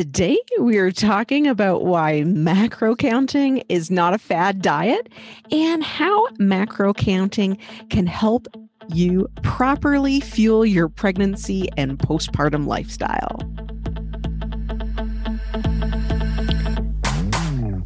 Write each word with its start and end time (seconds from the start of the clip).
Today, 0.00 0.38
we 0.58 0.78
are 0.78 0.90
talking 0.90 1.46
about 1.46 1.84
why 1.84 2.22
macro 2.24 2.96
counting 2.96 3.58
is 3.68 3.90
not 3.90 4.14
a 4.14 4.18
fad 4.18 4.62
diet 4.62 5.10
and 5.52 5.84
how 5.84 6.26
macro 6.38 6.94
counting 6.94 7.58
can 7.90 8.06
help 8.06 8.48
you 8.88 9.28
properly 9.42 10.20
fuel 10.20 10.64
your 10.64 10.88
pregnancy 10.88 11.68
and 11.76 11.98
postpartum 11.98 12.66
lifestyle. 12.66 13.42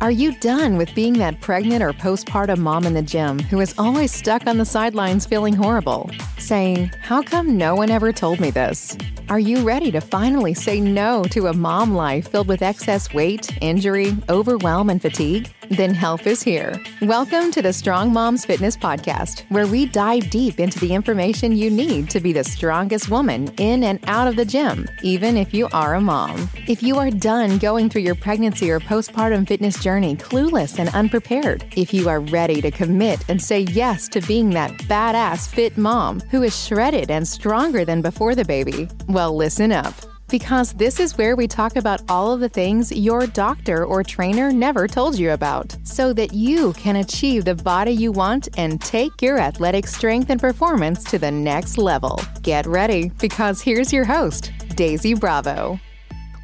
Are 0.00 0.12
you 0.12 0.38
done 0.38 0.76
with 0.76 0.94
being 0.94 1.14
that 1.14 1.40
pregnant 1.40 1.82
or 1.82 1.92
postpartum 1.92 2.58
mom 2.58 2.86
in 2.86 2.94
the 2.94 3.02
gym 3.02 3.40
who 3.40 3.58
is 3.58 3.74
always 3.76 4.12
stuck 4.12 4.46
on 4.46 4.58
the 4.58 4.64
sidelines 4.64 5.26
feeling 5.26 5.54
horrible, 5.54 6.08
saying, 6.44 6.90
How 7.00 7.22
come 7.22 7.56
no 7.56 7.74
one 7.74 7.90
ever 7.90 8.12
told 8.12 8.38
me 8.38 8.50
this? 8.50 8.96
Are 9.30 9.38
you 9.38 9.66
ready 9.66 9.90
to 9.90 10.02
finally 10.02 10.52
say 10.52 10.80
no 10.80 11.24
to 11.30 11.46
a 11.46 11.54
mom 11.54 11.94
life 11.94 12.28
filled 12.30 12.46
with 12.46 12.60
excess 12.60 13.14
weight, 13.14 13.56
injury, 13.62 14.14
overwhelm, 14.28 14.90
and 14.90 15.00
fatigue? 15.00 15.50
Then 15.70 15.94
help 15.94 16.26
is 16.26 16.42
here. 16.42 16.78
Welcome 17.00 17.50
to 17.52 17.62
the 17.62 17.72
Strong 17.72 18.12
Moms 18.12 18.44
Fitness 18.44 18.76
Podcast, 18.76 19.50
where 19.50 19.66
we 19.66 19.86
dive 19.86 20.28
deep 20.28 20.60
into 20.60 20.78
the 20.78 20.92
information 20.92 21.56
you 21.56 21.70
need 21.70 22.10
to 22.10 22.20
be 22.20 22.34
the 22.34 22.44
strongest 22.44 23.08
woman 23.08 23.48
in 23.56 23.82
and 23.84 23.98
out 24.06 24.28
of 24.28 24.36
the 24.36 24.44
gym, 24.44 24.86
even 25.02 25.38
if 25.38 25.54
you 25.54 25.68
are 25.72 25.94
a 25.94 26.02
mom. 26.02 26.50
If 26.68 26.82
you 26.82 26.98
are 26.98 27.10
done 27.10 27.56
going 27.56 27.88
through 27.88 28.02
your 28.02 28.14
pregnancy 28.14 28.70
or 28.70 28.78
postpartum 28.78 29.48
fitness 29.48 29.82
journey 29.82 30.16
clueless 30.16 30.78
and 30.78 30.90
unprepared, 30.90 31.64
if 31.76 31.94
you 31.94 32.10
are 32.10 32.20
ready 32.20 32.60
to 32.60 32.70
commit 32.70 33.24
and 33.30 33.40
say 33.40 33.60
yes 33.60 34.06
to 34.08 34.20
being 34.20 34.50
that 34.50 34.70
badass 34.82 35.48
fit 35.48 35.78
mom 35.78 36.20
who 36.34 36.42
is 36.42 36.66
shredded 36.66 37.12
and 37.12 37.28
stronger 37.28 37.84
than 37.84 38.02
before 38.02 38.34
the 38.34 38.44
baby, 38.44 38.88
well, 39.06 39.36
listen 39.36 39.70
up 39.70 39.94
because 40.28 40.72
this 40.72 40.98
is 40.98 41.16
where 41.16 41.36
we 41.36 41.46
talk 41.46 41.76
about 41.76 42.02
all 42.08 42.32
of 42.32 42.40
the 42.40 42.48
things 42.48 42.90
your 42.90 43.24
doctor 43.28 43.84
or 43.84 44.02
trainer 44.02 44.50
never 44.50 44.88
told 44.88 45.16
you 45.16 45.30
about 45.30 45.76
so 45.84 46.12
that 46.12 46.32
you 46.32 46.72
can 46.72 46.96
achieve 46.96 47.44
the 47.44 47.54
body 47.54 47.92
you 47.92 48.10
want 48.10 48.48
and 48.58 48.80
take 48.80 49.22
your 49.22 49.38
athletic 49.38 49.86
strength 49.86 50.28
and 50.28 50.40
performance 50.40 51.04
to 51.04 51.20
the 51.20 51.30
next 51.30 51.78
level. 51.78 52.20
Get 52.42 52.66
ready 52.66 53.12
because 53.20 53.60
here's 53.60 53.92
your 53.92 54.04
host, 54.04 54.50
Daisy 54.74 55.14
Bravo. 55.14 55.78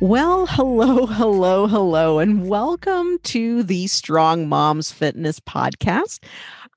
Well, 0.01 0.47
hello, 0.47 1.05
hello, 1.05 1.67
hello, 1.67 2.21
and 2.21 2.49
welcome 2.49 3.19
to 3.25 3.65
the 3.65 3.87
Strong 3.89 4.49
Moms 4.49 4.93
Fitness 4.93 5.41
Podcast. 5.41 6.21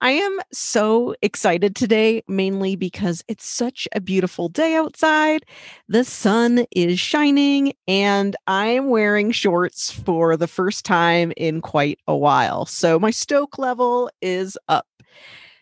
I 0.04 0.12
am 0.12 0.38
so 0.52 1.16
excited 1.22 1.78
today, 1.78 2.24
mainly 2.28 2.76
because 2.76 3.24
it's 3.30 3.46
such 3.46 3.88
a 3.94 4.02
beautiful 4.02 4.50
day 4.50 4.76
outside. 4.76 5.46
The 5.88 6.04
sun 6.04 6.66
is 6.76 7.00
shining, 7.00 7.72
and 7.88 8.36
I 8.46 8.66
am 8.66 8.90
wearing 8.90 9.32
shorts 9.32 9.92
for 9.92 10.36
the 10.36 10.46
first 10.46 10.84
time 10.84 11.32
in 11.38 11.62
quite 11.62 12.00
a 12.06 12.18
while. 12.18 12.66
So 12.66 13.00
my 13.00 13.12
stoke 13.12 13.58
level 13.58 14.12
is 14.22 14.58
up. 14.68 14.88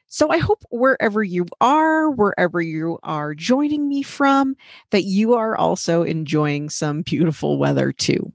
So 0.07 0.31
I 0.31 0.39
hope 0.39 0.63
wherever 0.71 1.21
you 1.21 1.45
are, 1.61 2.09
wherever 2.09 2.63
you 2.63 2.97
are 3.03 3.35
joining 3.35 3.87
me 3.87 4.01
from, 4.01 4.55
that 4.89 5.03
you 5.03 5.35
are 5.35 5.55
also 5.55 6.01
enjoying 6.01 6.71
some 6.71 7.03
beautiful 7.03 7.59
weather 7.59 7.91
too. 7.91 8.33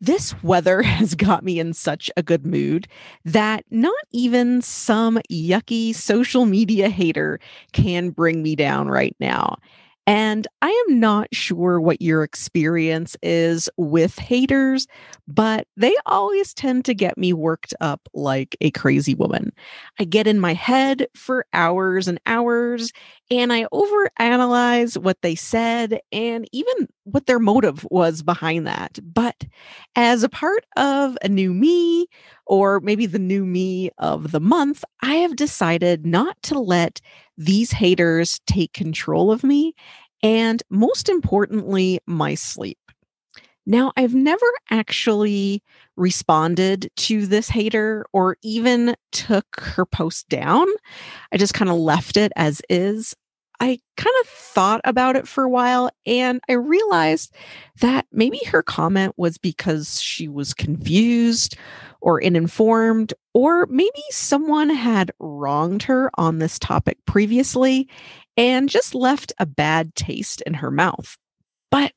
This 0.00 0.40
weather 0.42 0.82
has 0.82 1.14
got 1.14 1.44
me 1.44 1.58
in 1.58 1.72
such 1.72 2.10
a 2.16 2.22
good 2.22 2.46
mood 2.46 2.86
that 3.24 3.64
not 3.70 3.94
even 4.12 4.62
some 4.62 5.18
yucky 5.30 5.94
social 5.94 6.46
media 6.46 6.88
hater 6.88 7.38
can 7.72 8.10
bring 8.10 8.42
me 8.42 8.56
down 8.56 8.88
right 8.88 9.16
now. 9.20 9.56
And 10.08 10.46
I 10.62 10.84
am 10.88 11.00
not 11.00 11.26
sure 11.32 11.80
what 11.80 12.00
your 12.00 12.22
experience 12.22 13.16
is 13.24 13.68
with 13.76 14.16
haters, 14.18 14.86
but 15.26 15.66
they 15.76 15.96
always 16.06 16.54
tend 16.54 16.84
to 16.84 16.94
get 16.94 17.18
me 17.18 17.32
worked 17.32 17.74
up 17.80 18.08
like 18.14 18.56
a 18.60 18.70
crazy 18.70 19.16
woman. 19.16 19.52
I 19.98 20.04
get 20.04 20.28
in 20.28 20.38
my 20.38 20.54
head 20.54 21.08
for 21.16 21.44
hours 21.52 22.06
and 22.06 22.20
hours, 22.24 22.92
and 23.30 23.52
I 23.52 23.64
overanalyze 23.72 24.96
what 24.96 25.20
they 25.22 25.34
said 25.34 26.00
and 26.12 26.48
even 26.52 26.88
what 27.04 27.26
their 27.26 27.38
motive 27.38 27.86
was 27.90 28.22
behind 28.22 28.66
that. 28.66 28.98
But 29.02 29.44
as 29.96 30.22
a 30.22 30.28
part 30.28 30.64
of 30.76 31.16
a 31.22 31.28
new 31.28 31.52
me, 31.52 32.06
or 32.46 32.80
maybe 32.80 33.06
the 33.06 33.18
new 33.18 33.44
me 33.44 33.90
of 33.98 34.30
the 34.32 34.40
month, 34.40 34.84
I 35.02 35.14
have 35.16 35.36
decided 35.36 36.06
not 36.06 36.40
to 36.44 36.58
let 36.58 37.00
these 37.36 37.72
haters 37.72 38.40
take 38.46 38.72
control 38.72 39.32
of 39.32 39.42
me, 39.42 39.74
and 40.22 40.62
most 40.70 41.08
importantly, 41.08 42.00
my 42.06 42.34
sleep. 42.34 42.78
Now, 43.66 43.92
I've 43.96 44.14
never 44.14 44.46
actually 44.70 45.62
responded 45.96 46.88
to 46.96 47.26
this 47.26 47.48
hater 47.48 48.06
or 48.12 48.36
even 48.42 48.94
took 49.10 49.60
her 49.60 49.84
post 49.84 50.28
down. 50.28 50.68
I 51.32 51.36
just 51.36 51.54
kind 51.54 51.70
of 51.70 51.76
left 51.76 52.16
it 52.16 52.32
as 52.36 52.62
is. 52.70 53.14
I 53.58 53.80
kind 53.96 54.14
of 54.20 54.28
thought 54.28 54.82
about 54.84 55.16
it 55.16 55.26
for 55.26 55.44
a 55.44 55.48
while 55.48 55.90
and 56.04 56.40
I 56.48 56.52
realized 56.52 57.34
that 57.80 58.06
maybe 58.12 58.38
her 58.48 58.62
comment 58.62 59.14
was 59.16 59.38
because 59.38 60.00
she 60.00 60.28
was 60.28 60.52
confused 60.52 61.56
or 62.02 62.22
uninformed, 62.22 63.14
or 63.32 63.66
maybe 63.66 64.02
someone 64.10 64.68
had 64.68 65.10
wronged 65.18 65.82
her 65.84 66.10
on 66.16 66.38
this 66.38 66.58
topic 66.58 66.98
previously 67.06 67.88
and 68.36 68.68
just 68.68 68.94
left 68.94 69.32
a 69.38 69.46
bad 69.46 69.94
taste 69.94 70.42
in 70.42 70.54
her 70.54 70.70
mouth. 70.70 71.16
But 71.70 71.92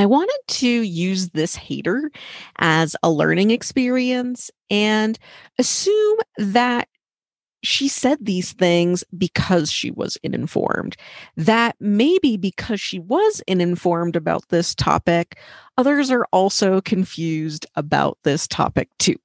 I 0.00 0.06
wanted 0.06 0.40
to 0.48 0.66
use 0.66 1.28
this 1.28 1.54
hater 1.54 2.10
as 2.56 2.96
a 3.02 3.10
learning 3.10 3.50
experience 3.50 4.50
and 4.70 5.18
assume 5.58 6.16
that 6.38 6.88
she 7.62 7.86
said 7.86 8.16
these 8.22 8.54
things 8.54 9.04
because 9.18 9.70
she 9.70 9.90
was 9.90 10.16
uninformed. 10.24 10.96
That 11.36 11.76
maybe 11.80 12.38
because 12.38 12.80
she 12.80 12.98
was 12.98 13.42
uninformed 13.46 14.16
about 14.16 14.48
this 14.48 14.74
topic, 14.74 15.38
others 15.76 16.10
are 16.10 16.26
also 16.32 16.80
confused 16.80 17.66
about 17.76 18.16
this 18.24 18.48
topic 18.48 18.88
too. 18.98 19.16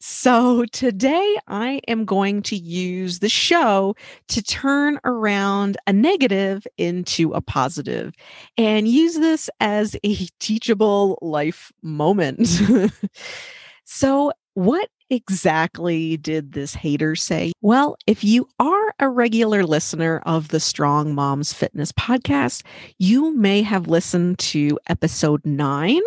So, 0.00 0.64
today 0.72 1.38
I 1.46 1.80
am 1.88 2.04
going 2.04 2.42
to 2.42 2.56
use 2.56 3.20
the 3.20 3.28
show 3.28 3.96
to 4.28 4.42
turn 4.42 4.98
around 5.04 5.76
a 5.86 5.92
negative 5.92 6.66
into 6.76 7.32
a 7.32 7.40
positive 7.40 8.12
and 8.58 8.86
use 8.86 9.14
this 9.14 9.48
as 9.60 9.96
a 10.04 10.14
teachable 10.40 11.18
life 11.22 11.72
moment. 11.82 12.48
so, 13.84 14.32
what 14.54 14.88
exactly 15.10 16.16
did 16.16 16.52
this 16.52 16.74
hater 16.74 17.14
say? 17.16 17.52
Well, 17.60 17.96
if 18.06 18.24
you 18.24 18.48
are 18.58 18.94
a 18.98 19.08
regular 19.08 19.64
listener 19.64 20.22
of 20.24 20.48
the 20.48 20.60
Strong 20.60 21.14
Moms 21.14 21.52
Fitness 21.52 21.92
podcast, 21.92 22.62
you 22.98 23.34
may 23.36 23.62
have 23.62 23.88
listened 23.88 24.38
to 24.40 24.78
episode 24.88 25.44
nine, 25.44 26.02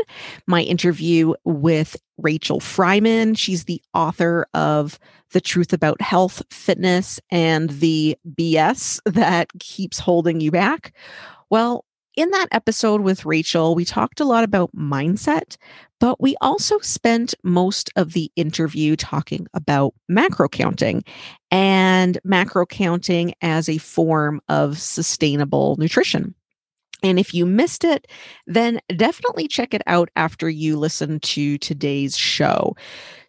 my 0.46 0.62
interview 0.62 1.34
with 1.44 1.96
Rachel 2.18 2.60
Fryman. 2.60 3.38
She's 3.38 3.66
the 3.66 3.82
author 3.94 4.48
of 4.54 5.00
The 5.32 5.42
Truth 5.42 5.74
About 5.74 6.02
Health, 6.02 6.42
Fitness, 6.50 7.20
and 7.30 7.70
the 7.70 8.18
BS 8.36 9.00
that 9.14 9.50
keeps 9.60 10.00
holding 10.00 10.42
you 10.42 10.52
back. 10.52 10.94
Well, 11.50 11.86
in 12.18 12.32
that 12.32 12.48
episode 12.52 13.02
with 13.02 13.26
Rachel, 13.26 13.76
we 13.76 13.86
talked 13.86 14.20
a 14.20 14.26
lot 14.26 14.44
about 14.44 14.76
mindset, 14.76 15.56
but 16.00 16.20
we 16.20 16.36
also 16.42 16.80
spent 16.80 17.36
most 17.44 17.92
of 17.96 18.14
the 18.14 18.32
interview 18.36 18.96
talking 18.96 19.48
about 19.54 19.94
macro 20.10 20.50
counting 20.50 21.04
and 21.52 22.18
macro 22.24 22.66
counting 22.66 23.36
as 23.42 23.70
a 23.70 23.78
form 23.78 24.42
of 24.50 24.80
sustainable 24.80 25.76
nutrition. 25.78 26.34
And 27.04 27.20
if 27.20 27.34
you 27.34 27.46
missed 27.46 27.84
it, 27.84 28.08
then 28.48 28.80
definitely 28.96 29.48
check 29.48 29.74
it 29.74 29.84
out 29.86 30.10
after 30.16 30.50
you 30.50 30.78
listen 30.78 31.20
to 31.20 31.58
today's 31.60 32.18
show. 32.18 32.76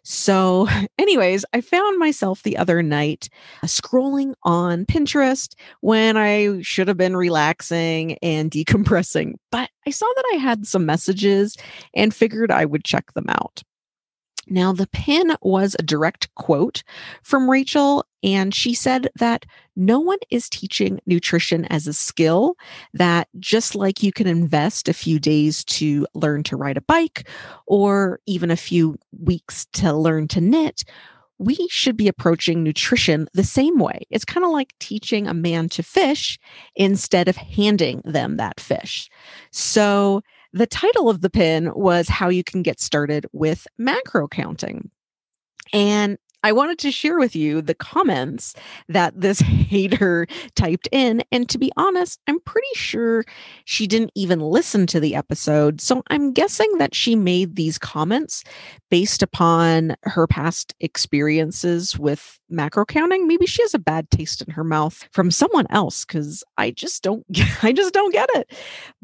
So, 0.03 0.67
anyways, 0.97 1.45
I 1.53 1.61
found 1.61 1.99
myself 1.99 2.41
the 2.41 2.57
other 2.57 2.81
night 2.81 3.29
uh, 3.61 3.67
scrolling 3.67 4.33
on 4.43 4.85
Pinterest 4.85 5.53
when 5.81 6.17
I 6.17 6.61
should 6.61 6.87
have 6.87 6.97
been 6.97 7.15
relaxing 7.15 8.17
and 8.23 8.49
decompressing, 8.51 9.33
but 9.51 9.69
I 9.85 9.91
saw 9.91 10.07
that 10.15 10.25
I 10.33 10.37
had 10.37 10.65
some 10.65 10.85
messages 10.85 11.55
and 11.93 12.13
figured 12.13 12.51
I 12.51 12.65
would 12.65 12.83
check 12.83 13.13
them 13.13 13.25
out. 13.29 13.63
Now, 14.47 14.73
the 14.73 14.87
pin 14.87 15.35
was 15.43 15.75
a 15.77 15.83
direct 15.83 16.33
quote 16.33 16.83
from 17.21 17.49
Rachel, 17.49 18.03
and 18.23 18.53
she 18.53 18.73
said 18.73 19.09
that 19.15 19.45
no 19.75 19.99
one 19.99 20.17
is 20.29 20.49
teaching 20.49 20.99
nutrition 21.05 21.65
as 21.65 21.87
a 21.87 21.93
skill, 21.93 22.55
that 22.93 23.27
just 23.39 23.75
like 23.75 24.03
you 24.03 24.11
can 24.11 24.27
invest 24.27 24.89
a 24.89 24.93
few 24.93 25.19
days 25.19 25.63
to 25.65 26.05
learn 26.13 26.43
to 26.43 26.57
ride 26.57 26.77
a 26.77 26.81
bike 26.81 27.27
or 27.65 28.19
even 28.25 28.51
a 28.51 28.57
few 28.57 28.97
weeks 29.17 29.65
to 29.73 29.93
learn 29.93 30.27
to 30.29 30.41
knit, 30.41 30.83
we 31.37 31.55
should 31.69 31.95
be 31.95 32.09
approaching 32.09 32.63
nutrition 32.63 33.27
the 33.33 33.45
same 33.45 33.79
way. 33.79 34.01
It's 34.09 34.25
kind 34.25 34.45
of 34.45 34.51
like 34.51 34.73
teaching 34.79 35.25
a 35.25 35.33
man 35.33 35.69
to 35.69 35.83
fish 35.83 36.37
instead 36.75 37.29
of 37.29 37.37
handing 37.37 38.01
them 38.03 38.37
that 38.37 38.59
fish. 38.59 39.09
So, 39.51 40.21
the 40.51 40.67
title 40.67 41.09
of 41.09 41.21
the 41.21 41.29
pin 41.29 41.71
was 41.75 42.09
How 42.09 42.29
You 42.29 42.43
Can 42.43 42.63
Get 42.63 42.79
Started 42.79 43.27
with 43.31 43.67
Macro 43.77 44.27
Counting. 44.27 44.89
And 45.71 46.17
I 46.43 46.51
wanted 46.51 46.79
to 46.79 46.91
share 46.91 47.17
with 47.17 47.35
you 47.35 47.61
the 47.61 47.75
comments 47.75 48.55
that 48.87 49.19
this 49.19 49.39
hater 49.69 50.27
typed 50.55 50.87
in. 50.91 51.23
And 51.31 51.49
to 51.49 51.57
be 51.57 51.71
honest, 51.77 52.19
I'm 52.27 52.39
pretty 52.41 52.67
sure 52.75 53.25
she 53.65 53.87
didn't 53.87 54.11
even 54.15 54.39
listen 54.39 54.87
to 54.87 54.99
the 54.99 55.15
episode. 55.15 55.81
So 55.81 56.03
I'm 56.09 56.31
guessing 56.33 56.77
that 56.77 56.95
she 56.95 57.15
made 57.15 57.55
these 57.55 57.77
comments 57.77 58.43
based 58.89 59.21
upon 59.21 59.95
her 60.03 60.27
past 60.27 60.73
experiences 60.79 61.97
with 61.97 62.39
macro 62.49 62.85
counting. 62.85 63.27
Maybe 63.27 63.45
she 63.45 63.61
has 63.61 63.73
a 63.73 63.79
bad 63.79 64.09
taste 64.09 64.41
in 64.41 64.51
her 64.53 64.63
mouth 64.63 65.07
from 65.11 65.31
someone 65.31 65.67
else 65.69 66.05
because 66.05 66.43
I 66.57 66.71
just 66.71 67.03
don't 67.03 67.25
I 67.63 67.71
just 67.71 67.93
don't 67.93 68.13
get 68.13 68.29
it. 68.33 68.51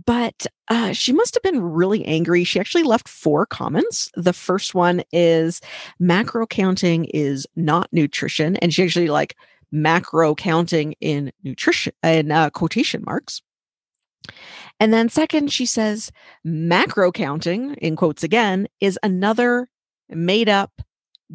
But 0.06 0.48
uh, 0.68 0.94
she 0.94 1.14
must 1.14 1.36
have 1.36 1.44
been 1.44 1.62
really 1.62 2.04
angry. 2.06 2.44
She 2.44 2.60
actually 2.60 2.84
left 2.84 3.08
four 3.08 3.46
comments. 3.46 4.10
The 4.16 4.34
first 4.34 4.74
one 4.74 5.04
is 5.12 5.62
macro 6.00 6.48
counting 6.48 7.06
is 7.06 7.46
not 7.56 7.92
nutrition. 7.92 8.56
And 8.58 8.74
she 8.74 8.84
actually 8.84 9.10
like 9.10 9.36
macro 9.72 10.34
counting 10.34 10.94
in 11.02 11.32
nutrition 11.44 11.94
in 12.04 12.32
uh, 12.32 12.50
quotation 12.50 13.04
marks. 13.06 13.42
And 14.80 14.92
then 14.92 15.10
second, 15.10 15.52
she 15.52 15.66
says 15.66 16.12
macro 16.44 17.12
counting 17.12 17.76
in 17.76 17.96
quotes 17.96 18.24
again 18.24 18.68
is 18.82 19.00
another 19.04 19.70
made 20.10 20.50
up 20.50 20.82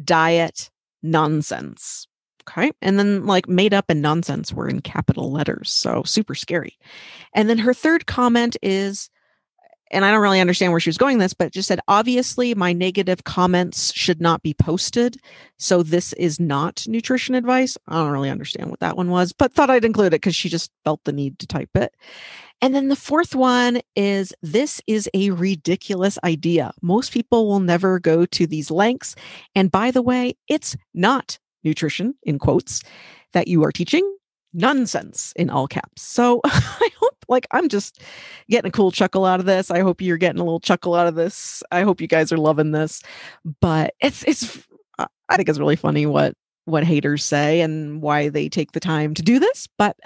diet 0.03 0.69
nonsense. 1.01 2.07
Okay. 2.41 2.71
And 2.81 2.99
then 2.99 3.25
like 3.25 3.47
made 3.47 3.73
up 3.73 3.85
and 3.89 4.01
nonsense 4.01 4.51
were 4.51 4.67
in 4.67 4.81
capital 4.81 5.31
letters. 5.31 5.71
So 5.71 6.03
super 6.03 6.35
scary. 6.35 6.77
And 7.33 7.49
then 7.49 7.59
her 7.59 7.73
third 7.73 8.07
comment 8.07 8.57
is 8.61 9.09
and 9.91 10.05
I 10.05 10.11
don't 10.11 10.21
really 10.21 10.39
understand 10.39 10.71
where 10.71 10.79
she 10.79 10.89
was 10.89 10.97
going 10.97 11.17
this, 11.17 11.33
but 11.33 11.51
just 11.51 11.67
said, 11.67 11.79
obviously, 11.87 12.55
my 12.55 12.73
negative 12.73 13.23
comments 13.23 13.93
should 13.93 14.21
not 14.21 14.41
be 14.41 14.53
posted. 14.53 15.17
So 15.57 15.83
this 15.83 16.13
is 16.13 16.39
not 16.39 16.85
nutrition 16.87 17.35
advice. 17.35 17.77
I 17.87 17.95
don't 17.95 18.11
really 18.11 18.29
understand 18.29 18.69
what 18.69 18.79
that 18.79 18.97
one 18.97 19.09
was, 19.09 19.33
but 19.33 19.53
thought 19.53 19.69
I'd 19.69 19.85
include 19.85 20.07
it 20.07 20.21
because 20.21 20.35
she 20.35 20.49
just 20.49 20.71
felt 20.83 21.03
the 21.03 21.13
need 21.13 21.39
to 21.39 21.47
type 21.47 21.75
it. 21.75 21.93
And 22.61 22.75
then 22.75 22.89
the 22.89 22.95
fourth 22.95 23.33
one 23.33 23.81
is 23.95 24.33
this 24.41 24.81
is 24.85 25.09
a 25.13 25.31
ridiculous 25.31 26.19
idea. 26.23 26.71
Most 26.81 27.11
people 27.11 27.47
will 27.47 27.59
never 27.59 27.99
go 27.99 28.25
to 28.27 28.45
these 28.45 28.69
lengths. 28.69 29.15
And 29.55 29.71
by 29.71 29.91
the 29.91 30.03
way, 30.03 30.35
it's 30.47 30.75
not 30.93 31.39
nutrition 31.63 32.13
in 32.23 32.39
quotes 32.39 32.83
that 33.33 33.47
you 33.47 33.63
are 33.63 33.71
teaching 33.71 34.07
nonsense 34.53 35.33
in 35.35 35.49
all 35.49 35.67
caps. 35.67 36.01
So 36.01 36.41
I 36.45 36.89
hope, 36.99 37.10
like, 37.31 37.47
I'm 37.51 37.69
just 37.69 38.01
getting 38.49 38.69
a 38.69 38.71
cool 38.71 38.91
chuckle 38.91 39.25
out 39.25 39.39
of 39.39 39.45
this. 39.45 39.71
I 39.71 39.79
hope 39.79 40.01
you're 40.01 40.17
getting 40.17 40.39
a 40.39 40.43
little 40.43 40.59
chuckle 40.59 40.93
out 40.93 41.07
of 41.07 41.15
this. 41.15 41.63
I 41.71 41.81
hope 41.81 42.01
you 42.01 42.07
guys 42.07 42.31
are 42.31 42.37
loving 42.37 42.71
this. 42.71 43.01
But 43.59 43.95
it's, 44.01 44.23
it's, 44.23 44.67
I 44.99 45.37
think 45.37 45.49
it's 45.49 45.59
really 45.59 45.75
funny 45.75 46.05
what, 46.05 46.35
what 46.65 46.83
haters 46.83 47.23
say 47.23 47.61
and 47.61 48.01
why 48.01 48.29
they 48.29 48.49
take 48.49 48.73
the 48.73 48.79
time 48.79 49.15
to 49.15 49.23
do 49.23 49.39
this. 49.39 49.67
But 49.77 49.97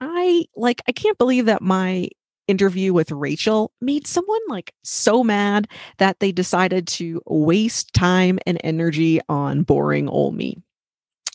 I, 0.00 0.46
like, 0.56 0.80
I 0.88 0.92
can't 0.92 1.18
believe 1.18 1.44
that 1.46 1.60
my 1.60 2.08
interview 2.46 2.94
with 2.94 3.10
Rachel 3.10 3.72
made 3.82 4.06
someone 4.06 4.40
like 4.48 4.72
so 4.82 5.22
mad 5.22 5.68
that 5.98 6.20
they 6.20 6.32
decided 6.32 6.86
to 6.86 7.20
waste 7.26 7.92
time 7.92 8.38
and 8.46 8.58
energy 8.64 9.20
on 9.28 9.64
boring 9.64 10.08
old 10.08 10.34
me. 10.34 10.56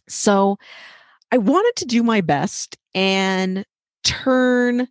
So, 0.10 0.58
I 1.34 1.38
wanted 1.38 1.74
to 1.78 1.86
do 1.86 2.04
my 2.04 2.22
best 2.22 2.78
and 2.94 3.66
turn 4.04 4.88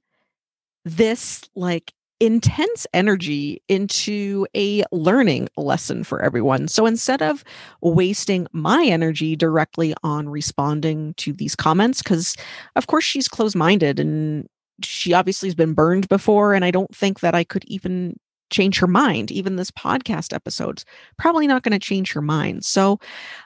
this 0.85 1.43
like 1.55 1.93
intense 2.21 2.87
energy 2.95 3.61
into 3.69 4.47
a 4.55 4.85
learning 4.93 5.49
lesson 5.57 6.05
for 6.05 6.23
everyone. 6.23 6.69
So 6.69 6.87
instead 6.87 7.21
of 7.21 7.43
wasting 7.81 8.47
my 8.53 8.85
energy 8.85 9.35
directly 9.35 9.93
on 10.05 10.29
responding 10.29 11.15
to 11.15 11.33
these 11.33 11.57
comments, 11.57 12.01
because 12.01 12.37
of 12.77 12.87
course 12.87 13.03
she's 13.03 13.27
closed 13.27 13.57
minded 13.57 13.99
and 13.99 14.47
she 14.85 15.13
obviously 15.13 15.49
has 15.49 15.57
been 15.57 15.75
burned 15.75 16.09
before, 16.09 16.55
and 16.55 16.65
I 16.65 16.71
don't 16.71 16.95
think 16.95 17.21
that 17.21 17.35
I 17.35 17.43
could 17.43 17.65
even 17.65 18.17
change 18.51 18.79
her 18.79 18.87
mind. 18.87 19.33
Even 19.33 19.57
this 19.57 19.73
podcast 19.73 20.33
episode's 20.33 20.85
probably 21.19 21.49
not 21.49 21.65
going 21.65 21.73
to 21.73 21.85
change 21.85 22.13
her 22.13 22.23
mind. 22.23 22.65
So 22.65 23.01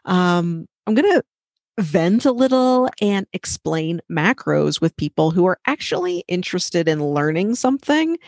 um, 0.04 0.66
I'm 0.86 0.94
going 0.94 1.10
to 1.14 1.22
vent 1.78 2.24
a 2.24 2.32
little 2.32 2.88
and 3.00 3.26
explain 3.32 4.00
macros 4.10 4.80
with 4.80 4.96
people 4.96 5.30
who 5.30 5.46
are 5.46 5.58
actually 5.66 6.24
interested 6.28 6.88
in 6.88 7.04
learning 7.04 7.54
something. 7.54 8.18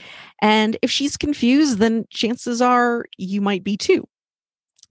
And 0.43 0.77
if 0.83 0.91
she's 0.91 1.17
confused, 1.17 1.79
then 1.79 2.05
chances 2.11 2.61
are 2.61 3.07
you 3.17 3.41
might 3.41 3.65
be 3.65 3.77
too. 3.77 4.07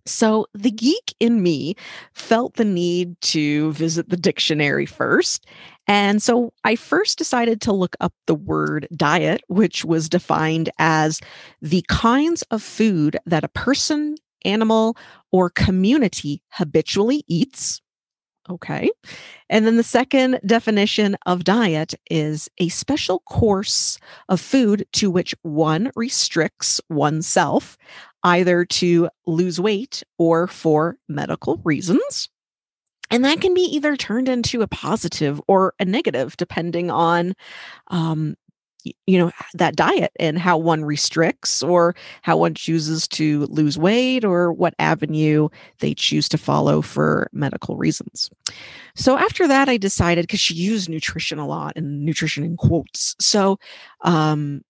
So 0.06 0.48
the 0.54 0.72
geek 0.72 1.14
in 1.20 1.44
me 1.44 1.76
felt 2.14 2.56
the 2.56 2.66
need 2.66 3.20
to 3.22 3.74
visit 3.74 4.10
the 4.10 4.18
dictionary 4.18 4.86
first. 4.86 5.46
And 5.88 6.24
so 6.24 6.54
I 6.64 6.76
first 6.76 7.18
decided 7.18 7.62
to 7.62 7.74
look 7.74 7.96
up 8.00 8.14
the 8.26 8.36
word 8.36 8.88
diet, 8.96 9.42
which 9.48 9.84
was 9.84 10.10
defined 10.10 10.70
as 10.80 11.20
the 11.62 11.84
kinds 11.90 12.42
of 12.44 12.64
food 12.64 13.18
that 13.26 13.44
a 13.44 13.50
person, 13.50 14.16
animal, 14.46 14.96
or 15.32 15.50
community 15.50 16.42
habitually 16.52 17.24
eats 17.28 17.82
Okay. 18.50 18.90
And 19.50 19.66
then 19.66 19.78
the 19.78 19.84
second 19.84 20.40
definition 20.46 21.18
of 21.26 21.44
diet 21.44 21.94
is 22.10 22.50
a 22.60 22.70
special 22.70 23.20
course 23.22 24.00
of 24.30 24.40
food 24.40 24.86
to 24.94 25.12
which 25.12 25.36
one 25.42 25.92
restricts 25.96 26.80
oneself, 26.90 27.78
either 28.24 28.66
to 28.66 29.10
lose 29.26 29.60
weight 29.60 30.04
or 30.18 30.48
for 30.48 30.98
medical 31.10 31.60
reasons. 31.64 32.30
And 33.10 33.24
that 33.24 33.40
can 33.40 33.54
be 33.54 33.62
either 33.62 33.96
turned 33.96 34.28
into 34.28 34.62
a 34.62 34.68
positive 34.68 35.42
or 35.48 35.74
a 35.80 35.86
negative, 35.86 36.36
depending 36.36 36.92
on 36.92 37.36
um, 37.88 38.36
you 39.06 39.18
know 39.18 39.32
that 39.54 39.76
diet 39.76 40.12
and 40.20 40.38
how 40.38 40.58
one 40.58 40.84
restricts 40.84 41.64
or 41.64 41.96
how 42.22 42.38
one 42.38 42.54
chooses 42.54 43.08
to 43.08 43.46
lose 43.48 43.78
weight 43.78 44.24
or 44.24 44.52
what 44.54 44.74
avenue 44.80 45.50
they 45.80 45.94
choose 45.94 46.30
to 46.30 46.38
follow 46.38 46.82
for 46.82 47.30
medical 47.34 47.78
reasons 47.78 48.30
so 48.96 49.18
after 49.18 49.48
that 49.48 49.70
i 49.70 49.78
decided 49.78 50.24
because 50.24 50.40
she 50.40 50.54
used 50.54 50.90
nutrition 50.90 51.40
a 51.40 51.48
lot 51.48 51.74
and 51.76 52.06
nutrition 52.06 52.44
in 52.44 52.56
quotes 52.58 53.16
so 53.20 53.58
um 54.02 54.62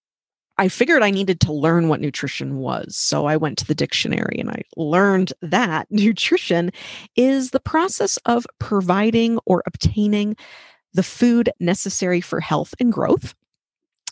I 0.59 0.69
figured 0.69 1.03
I 1.03 1.11
needed 1.11 1.39
to 1.41 1.53
learn 1.53 1.87
what 1.87 2.01
nutrition 2.01 2.57
was. 2.57 2.97
So 2.97 3.25
I 3.27 3.37
went 3.37 3.59
to 3.59 3.65
the 3.65 3.75
dictionary 3.75 4.37
and 4.39 4.49
I 4.49 4.63
learned 4.75 5.31
that 5.41 5.87
nutrition 5.91 6.71
is 7.15 7.51
the 7.51 7.59
process 7.59 8.17
of 8.25 8.47
providing 8.59 9.39
or 9.45 9.63
obtaining 9.65 10.35
the 10.93 11.03
food 11.03 11.49
necessary 11.59 12.21
for 12.21 12.39
health 12.39 12.73
and 12.79 12.91
growth 12.91 13.35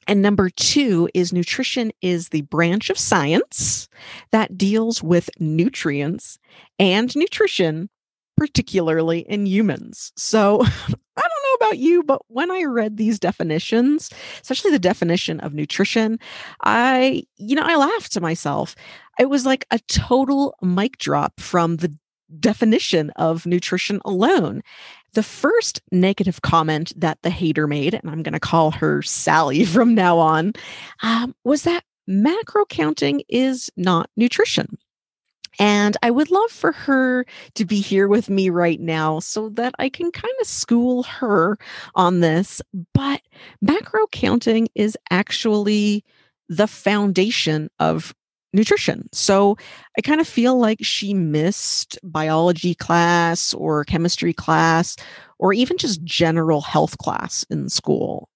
and 0.08 0.22
number 0.22 0.50
two 0.50 1.10
is 1.14 1.34
nutrition 1.34 1.92
is 2.02 2.30
the 2.30 2.42
branch 2.42 2.90
of 2.90 2.98
science 2.98 3.90
that 4.32 4.58
deals 4.58 5.02
with 5.02 5.30
nutrients 5.40 6.38
and 6.80 7.16
nutrition, 7.16 7.90
particularly 8.38 9.20
in 9.20 9.46
humans. 9.46 10.12
So 10.16 10.62
I 11.18 11.22
don't 11.22 11.44
know 11.62 11.68
about 11.68 11.78
you, 11.78 12.04
but 12.04 12.22
when 12.28 12.52
I 12.52 12.64
read 12.64 12.98
these 12.98 13.20
definitions, 13.20 14.12
especially 14.42 14.72
the 14.72 14.80
definition 14.80 15.40
of 15.40 15.54
nutrition, 15.54 16.20
I, 16.64 17.24
you 17.38 17.56
know, 17.56 17.64
I 17.64 17.76
laughed 17.78 18.12
to 18.14 18.22
myself. 18.22 18.76
It 19.18 19.30
was 19.30 19.46
like 19.46 19.66
a 19.72 19.80
total 19.88 20.56
mic 20.62 20.98
drop 20.98 21.40
from 21.40 21.78
the 21.78 21.96
definition 22.40 23.12
of 23.12 23.46
nutrition 23.46 24.02
alone. 24.04 24.62
The 25.16 25.24
first 25.24 25.82
negative 25.92 26.42
comment 26.42 26.92
that 26.98 27.22
the 27.22 27.30
hater 27.30 27.68
made, 27.68 27.94
and 27.94 28.10
I'm 28.10 28.22
going 28.22 28.34
to 28.34 28.40
call 28.40 28.72
her 28.72 29.02
Sally 29.02 29.66
from 29.76 29.96
now 29.96 30.20
on, 30.20 30.54
um, 31.02 31.34
was 31.44 31.64
that 31.64 31.84
macro 32.06 32.66
counting 32.66 33.24
is 33.30 33.70
not 33.78 34.10
nutrition. 34.16 34.78
And 35.58 35.96
I 36.04 36.12
would 36.12 36.32
love 36.32 36.52
for 36.52 36.74
her 36.74 37.26
to 37.54 37.66
be 37.66 37.80
here 37.80 38.10
with 38.10 38.30
me 38.30 38.50
right 38.50 38.80
now 38.80 39.20
so 39.20 39.48
that 39.50 39.74
I 39.80 39.88
can 39.88 40.12
kind 40.12 40.34
of 40.42 40.48
school 40.48 41.04
her 41.04 41.58
on 41.96 42.20
this. 42.20 42.62
But 42.94 43.22
macro 43.62 44.08
counting 44.12 44.68
is 44.76 44.98
actually 45.12 46.04
the 46.50 46.68
foundation 46.68 47.70
of 47.80 48.14
nutrition. 48.56 49.08
So 49.12 49.58
I 49.98 50.02
kind 50.02 50.22
of 50.22 50.28
feel 50.28 50.58
like 50.58 50.80
she 50.82 51.14
missed 51.14 52.00
biology 52.04 52.74
class 52.76 53.54
or 53.54 53.84
chemistry 53.86 54.34
class 54.34 54.96
or 55.40 55.54
even 55.54 55.78
just 55.78 56.04
general 56.04 56.62
health 56.62 56.98
class 56.98 57.46
in 57.50 57.70
school. 57.70 58.30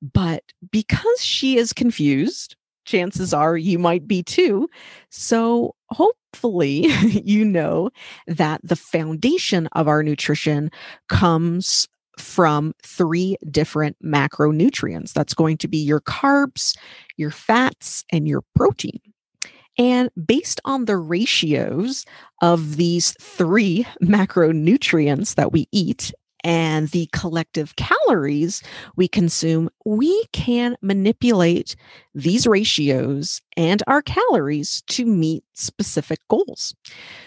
But 0.00 0.42
because 0.70 1.20
she 1.20 1.56
is 1.58 1.72
confused, 1.72 2.56
chances 2.84 3.34
are 3.34 3.56
you 3.56 3.78
might 3.78 4.06
be 4.06 4.22
too. 4.22 4.68
So 5.10 5.74
hopefully, 5.90 6.86
you 7.24 7.44
know 7.44 7.90
that 8.26 8.60
the 8.62 8.76
foundation 8.76 9.68
of 9.72 9.88
our 9.88 10.02
nutrition 10.02 10.70
comes 11.08 11.88
from 12.18 12.72
three 12.82 13.36
different 13.50 13.96
macronutrients. 14.02 15.12
That's 15.12 15.34
going 15.34 15.58
to 15.58 15.68
be 15.68 15.78
your 15.78 16.00
carbs, 16.00 16.76
your 17.16 17.30
fats, 17.30 18.04
and 18.10 18.26
your 18.26 18.42
protein. 18.54 19.00
And 19.78 20.10
based 20.26 20.60
on 20.64 20.86
the 20.86 20.96
ratios 20.96 22.04
of 22.42 22.76
these 22.76 23.14
three 23.20 23.86
macronutrients 24.02 25.34
that 25.34 25.52
we 25.52 25.68
eat 25.72 26.12
and 26.44 26.88
the 26.90 27.08
collective 27.12 27.74
calories 27.76 28.62
we 28.94 29.08
consume, 29.08 29.68
we 29.84 30.24
can 30.32 30.76
manipulate 30.80 31.74
these 32.14 32.46
ratios 32.46 33.42
and 33.56 33.82
our 33.86 34.00
calories 34.00 34.82
to 34.88 35.04
meet 35.04 35.42
specific 35.54 36.20
goals. 36.28 36.74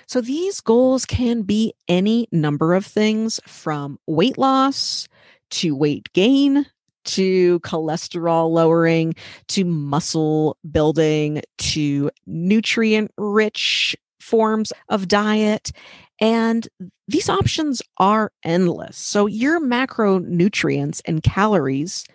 So 0.07 0.21
these 0.21 0.61
goals 0.61 1.05
can 1.05 1.41
be 1.41 1.73
any 1.87 2.27
number 2.31 2.73
of 2.73 2.85
things 2.85 3.39
from 3.45 3.99
weight 4.07 4.37
loss 4.37 5.07
to 5.51 5.75
weight 5.75 6.13
gain 6.13 6.65
to 7.05 7.59
cholesterol 7.61 8.49
lowering 8.51 9.15
to 9.49 9.65
muscle 9.65 10.57
building 10.69 11.41
to 11.57 12.11
nutrient 12.25 13.11
rich 13.17 13.95
forms 14.19 14.71
of 14.89 15.07
diet. 15.07 15.71
And 16.21 16.67
these 17.07 17.29
options 17.29 17.81
are 17.97 18.31
endless. 18.43 18.97
So, 18.97 19.25
your 19.25 19.59
macronutrients 19.61 21.01
and 21.05 21.23
calories 21.23 22.05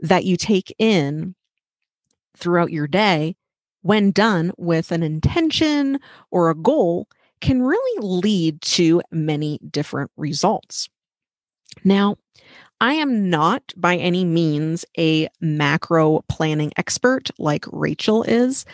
that 0.00 0.24
you 0.24 0.36
take 0.36 0.74
in 0.78 1.34
throughout 2.36 2.72
your 2.72 2.86
day, 2.86 3.36
when 3.82 4.10
done 4.10 4.52
with 4.56 4.90
an 4.90 5.02
intention 5.02 5.98
or 6.30 6.50
a 6.50 6.54
goal, 6.54 7.08
can 7.40 7.62
really 7.62 8.00
lead 8.00 8.60
to 8.62 9.02
many 9.10 9.58
different 9.70 10.10
results. 10.16 10.88
Now, 11.84 12.16
I 12.82 12.94
am 12.94 13.30
not 13.30 13.72
by 13.78 13.96
any 13.96 14.24
means 14.26 14.84
a 14.98 15.28
macro 15.40 16.22
planning 16.28 16.72
expert 16.76 17.30
like 17.38 17.64
Rachel 17.72 18.24
is, 18.24 18.66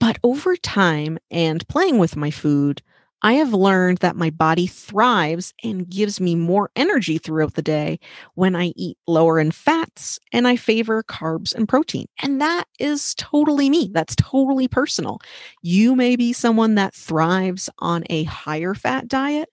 but 0.00 0.18
over 0.24 0.56
time 0.56 1.18
and 1.30 1.66
playing 1.68 1.98
with 1.98 2.16
my 2.16 2.30
food, 2.30 2.82
I 3.22 3.34
have 3.34 3.54
learned 3.54 3.98
that 3.98 4.16
my 4.16 4.30
body 4.30 4.66
thrives 4.66 5.54
and 5.64 5.88
gives 5.88 6.20
me 6.20 6.36
more 6.36 6.70
energy 6.76 7.18
throughout 7.18 7.54
the 7.54 7.62
day 7.62 7.98
when 8.34 8.54
I 8.54 8.74
eat 8.76 8.98
lower 9.08 9.40
in 9.40 9.50
fats 9.50 10.18
and 10.32 10.46
I 10.46 10.56
favor 10.56 11.02
carbs 11.02 11.54
and 11.54 11.68
protein. 11.68 12.06
And 12.22 12.40
that 12.42 12.66
is 12.78 13.14
totally 13.16 13.70
me. 13.70 13.90
That's 13.94 14.14
totally 14.16 14.68
personal. 14.68 15.20
You 15.62 15.96
may 15.96 16.16
be 16.16 16.34
someone 16.34 16.76
that 16.76 16.94
thrives 16.94 17.70
on 17.80 18.04
a 18.10 18.24
higher 18.24 18.74
fat 18.74 19.08
diet, 19.08 19.48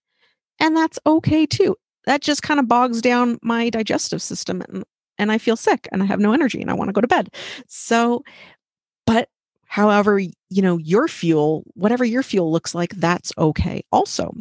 and 0.60 0.78
that's 0.78 1.00
okay 1.06 1.46
too 1.46 1.76
that 2.06 2.22
just 2.22 2.44
kind 2.44 2.60
of 2.60 2.68
bogs 2.68 3.02
down 3.02 3.38
my 3.42 3.70
digestive 3.70 4.22
system 4.22 4.62
and, 4.62 4.84
and 5.18 5.32
I 5.32 5.38
feel 5.38 5.56
sick 5.56 5.88
and 5.92 6.02
I 6.02 6.06
have 6.06 6.20
no 6.20 6.34
energy 6.34 6.62
and 6.62 6.70
I 6.70 6.74
want 6.74 6.90
to 6.90 6.94
go 6.94 7.02
to 7.02 7.08
bed. 7.08 7.30
So, 7.68 8.24
but 9.06 9.30
however, 9.66 10.20
you 10.20 10.62
know, 10.62 10.78
your 10.78 11.08
fuel, 11.08 11.64
whatever 11.76 12.04
your 12.04 12.24
fuel 12.24 12.52
looks 12.52 12.74
like, 12.74 12.92
that's 12.96 13.32
okay 13.38 13.84
also. 13.92 14.34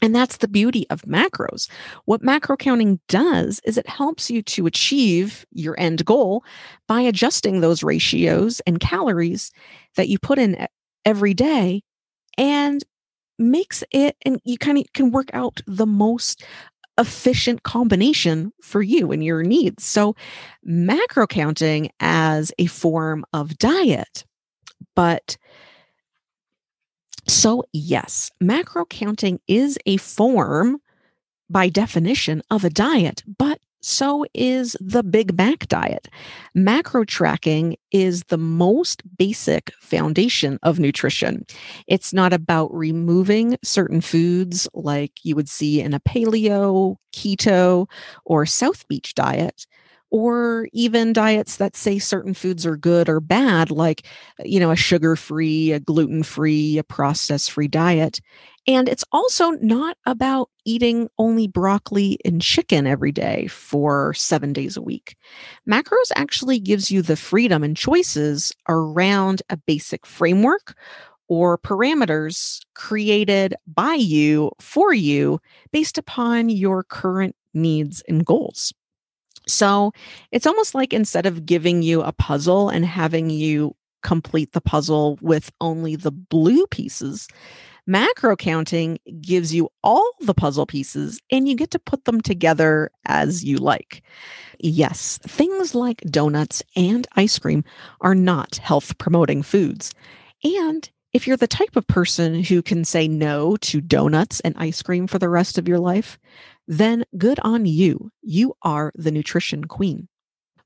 And 0.00 0.14
that's 0.16 0.38
the 0.38 0.48
beauty 0.48 0.84
of 0.90 1.02
macros. 1.02 1.68
What 2.06 2.22
macro 2.22 2.56
counting 2.56 2.98
does 3.06 3.60
is 3.64 3.78
it 3.78 3.88
helps 3.88 4.30
you 4.30 4.42
to 4.42 4.66
achieve 4.66 5.46
your 5.52 5.78
end 5.78 6.04
goal 6.04 6.44
by 6.88 7.00
adjusting 7.00 7.60
those 7.60 7.84
ratios 7.84 8.60
and 8.66 8.80
calories 8.80 9.52
that 9.94 10.08
you 10.08 10.18
put 10.18 10.40
in 10.40 10.66
every 11.04 11.34
day 11.34 11.82
and 12.36 12.82
makes 13.38 13.84
it 13.90 14.16
and 14.24 14.40
you 14.44 14.58
kind 14.58 14.78
of 14.78 14.84
can 14.92 15.10
work 15.10 15.30
out 15.32 15.60
the 15.66 15.86
most 15.86 16.44
efficient 16.98 17.62
combination 17.62 18.52
for 18.62 18.82
you 18.82 19.12
and 19.12 19.24
your 19.24 19.42
needs. 19.42 19.84
So, 19.84 20.14
macro 20.62 21.26
counting 21.26 21.90
as 22.00 22.52
a 22.58 22.66
form 22.66 23.24
of 23.32 23.58
diet, 23.58 24.24
but 24.94 25.36
so, 27.28 27.64
yes, 27.72 28.30
macro 28.40 28.84
counting 28.84 29.40
is 29.46 29.78
a 29.86 29.96
form 29.96 30.80
by 31.48 31.68
definition 31.68 32.42
of 32.50 32.64
a 32.64 32.70
diet, 32.70 33.22
but 33.38 33.60
so 33.82 34.24
is 34.32 34.76
the 34.80 35.02
Big 35.02 35.36
Mac 35.36 35.66
diet. 35.68 36.08
Macro 36.54 37.04
tracking 37.04 37.76
is 37.90 38.22
the 38.28 38.38
most 38.38 39.02
basic 39.18 39.72
foundation 39.80 40.58
of 40.62 40.78
nutrition. 40.78 41.44
It's 41.88 42.12
not 42.12 42.32
about 42.32 42.72
removing 42.72 43.58
certain 43.62 44.00
foods 44.00 44.68
like 44.72 45.12
you 45.24 45.34
would 45.34 45.48
see 45.48 45.80
in 45.80 45.94
a 45.94 46.00
paleo, 46.00 46.96
keto, 47.12 47.88
or 48.24 48.46
South 48.46 48.86
Beach 48.88 49.14
diet 49.14 49.66
or 50.12 50.68
even 50.74 51.14
diets 51.14 51.56
that 51.56 51.74
say 51.74 51.98
certain 51.98 52.34
foods 52.34 52.66
are 52.66 52.76
good 52.76 53.08
or 53.08 53.18
bad, 53.18 53.70
like, 53.70 54.06
you 54.44 54.60
know, 54.60 54.70
a 54.70 54.76
sugar 54.76 55.16
free, 55.16 55.72
a 55.72 55.80
gluten 55.80 56.22
free, 56.22 56.76
a 56.76 56.84
process 56.84 57.48
free 57.48 57.66
diet. 57.66 58.20
And 58.66 58.90
it's 58.90 59.04
also 59.10 59.52
not 59.52 59.96
about 60.06 60.50
eating 60.66 61.08
only 61.18 61.48
broccoli 61.48 62.18
and 62.26 62.42
chicken 62.42 62.86
every 62.86 63.10
day 63.10 63.46
for 63.48 64.12
seven 64.12 64.52
days 64.52 64.76
a 64.76 64.82
week. 64.82 65.16
Macros 65.68 66.12
actually 66.14 66.60
gives 66.60 66.90
you 66.90 67.00
the 67.00 67.16
freedom 67.16 67.64
and 67.64 67.76
choices 67.76 68.52
around 68.68 69.42
a 69.48 69.56
basic 69.56 70.06
framework 70.06 70.76
or 71.28 71.56
parameters 71.56 72.60
created 72.74 73.54
by 73.66 73.94
you 73.94 74.50
for 74.60 74.92
you 74.92 75.40
based 75.72 75.96
upon 75.96 76.50
your 76.50 76.84
current 76.84 77.34
needs 77.54 78.02
and 78.06 78.26
goals. 78.26 78.74
So 79.46 79.92
it's 80.30 80.46
almost 80.46 80.74
like 80.74 80.92
instead 80.92 81.26
of 81.26 81.46
giving 81.46 81.82
you 81.82 82.02
a 82.02 82.12
puzzle 82.12 82.68
and 82.68 82.84
having 82.84 83.30
you 83.30 83.74
complete 84.02 84.52
the 84.52 84.60
puzzle 84.60 85.18
with 85.20 85.50
only 85.60 85.96
the 85.96 86.10
blue 86.10 86.66
pieces, 86.66 87.28
macro 87.86 88.36
counting 88.36 88.98
gives 89.20 89.54
you 89.54 89.68
all 89.82 90.12
the 90.20 90.34
puzzle 90.34 90.66
pieces 90.66 91.20
and 91.30 91.48
you 91.48 91.56
get 91.56 91.70
to 91.70 91.78
put 91.78 92.04
them 92.04 92.20
together 92.20 92.90
as 93.06 93.44
you 93.44 93.56
like. 93.56 94.02
Yes, 94.58 95.18
things 95.18 95.74
like 95.74 96.00
donuts 96.02 96.62
and 96.76 97.06
ice 97.16 97.38
cream 97.38 97.64
are 98.00 98.14
not 98.14 98.56
health 98.56 98.98
promoting 98.98 99.42
foods. 99.42 99.92
And 100.44 100.88
if 101.12 101.26
you're 101.26 101.36
the 101.36 101.46
type 101.46 101.76
of 101.76 101.86
person 101.86 102.42
who 102.42 102.62
can 102.62 102.84
say 102.84 103.06
no 103.06 103.56
to 103.58 103.80
donuts 103.80 104.40
and 104.40 104.54
ice 104.56 104.82
cream 104.82 105.06
for 105.06 105.18
the 105.18 105.28
rest 105.28 105.58
of 105.58 105.68
your 105.68 105.78
life, 105.78 106.18
then 106.66 107.04
good 107.18 107.38
on 107.40 107.66
you. 107.66 108.10
You 108.22 108.54
are 108.62 108.92
the 108.94 109.10
nutrition 109.10 109.64
queen. 109.64 110.08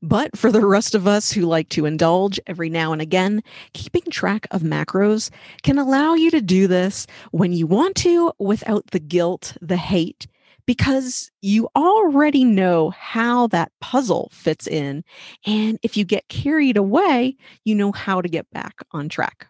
But 0.02 0.36
for 0.36 0.52
the 0.52 0.64
rest 0.66 0.94
of 0.94 1.06
us 1.06 1.32
who 1.32 1.42
like 1.42 1.68
to 1.70 1.86
indulge 1.86 2.38
every 2.46 2.68
now 2.68 2.92
and 2.92 3.00
again, 3.00 3.42
keeping 3.72 4.02
track 4.10 4.46
of 4.50 4.62
macros 4.62 5.30
can 5.62 5.78
allow 5.78 6.14
you 6.14 6.30
to 6.30 6.40
do 6.40 6.66
this 6.66 7.06
when 7.30 7.52
you 7.52 7.66
want 7.66 7.96
to 7.96 8.32
without 8.38 8.86
the 8.92 9.00
guilt, 9.00 9.56
the 9.62 9.76
hate, 9.76 10.26
because 10.66 11.30
you 11.40 11.68
already 11.74 12.44
know 12.44 12.90
how 12.90 13.46
that 13.48 13.72
puzzle 13.80 14.28
fits 14.32 14.66
in. 14.66 15.02
And 15.46 15.78
if 15.82 15.96
you 15.96 16.04
get 16.04 16.28
carried 16.28 16.76
away, 16.76 17.36
you 17.64 17.74
know 17.74 17.92
how 17.92 18.20
to 18.20 18.28
get 18.28 18.50
back 18.50 18.74
on 18.92 19.08
track. 19.08 19.48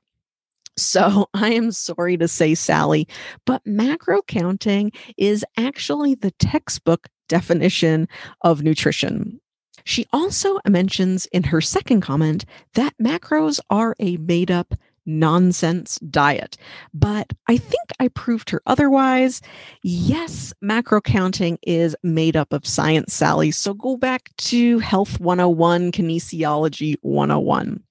So 0.77 1.29
I 1.35 1.53
am 1.53 1.73
sorry 1.73 2.17
to 2.17 2.29
say, 2.29 2.55
Sally, 2.55 3.09
but 3.45 3.67
macro 3.67 4.23
counting 4.23 4.93
is 5.17 5.45
actually 5.57 6.15
the 6.15 6.33
textbook 6.33 7.09
definition 7.29 8.09
of 8.43 8.63
nutrition. 8.63 9.41
She 9.85 10.07
also 10.13 10.59
mentions 10.69 11.27
in 11.27 11.45
her 11.45 11.61
second 11.61 12.01
comment 12.01 12.45
that 12.75 12.95
macros 13.01 13.61
are 13.71 13.95
a 14.01 14.17
made 14.17 14.51
up 14.51 14.75
nonsense 15.07 15.99
diet. 16.11 16.57
But 16.93 17.33
I 17.47 17.57
think 17.57 17.93
I 18.01 18.09
proved 18.09 18.51
her 18.51 18.61
otherwise. 18.67 19.41
Yes, 19.83 20.53
macro 20.61 21.01
counting 21.01 21.59
is 21.63 21.97
made 22.03 22.37
up 22.37 22.53
of 22.53 22.67
science, 22.67 23.15
Sally. 23.15 23.53
So 23.53 23.73
go 23.73 23.97
back 23.97 24.31
to 24.39 24.81
Health 24.81 25.21
101, 25.21 25.93
Kinesiology 25.93 26.97
101. 27.03 27.83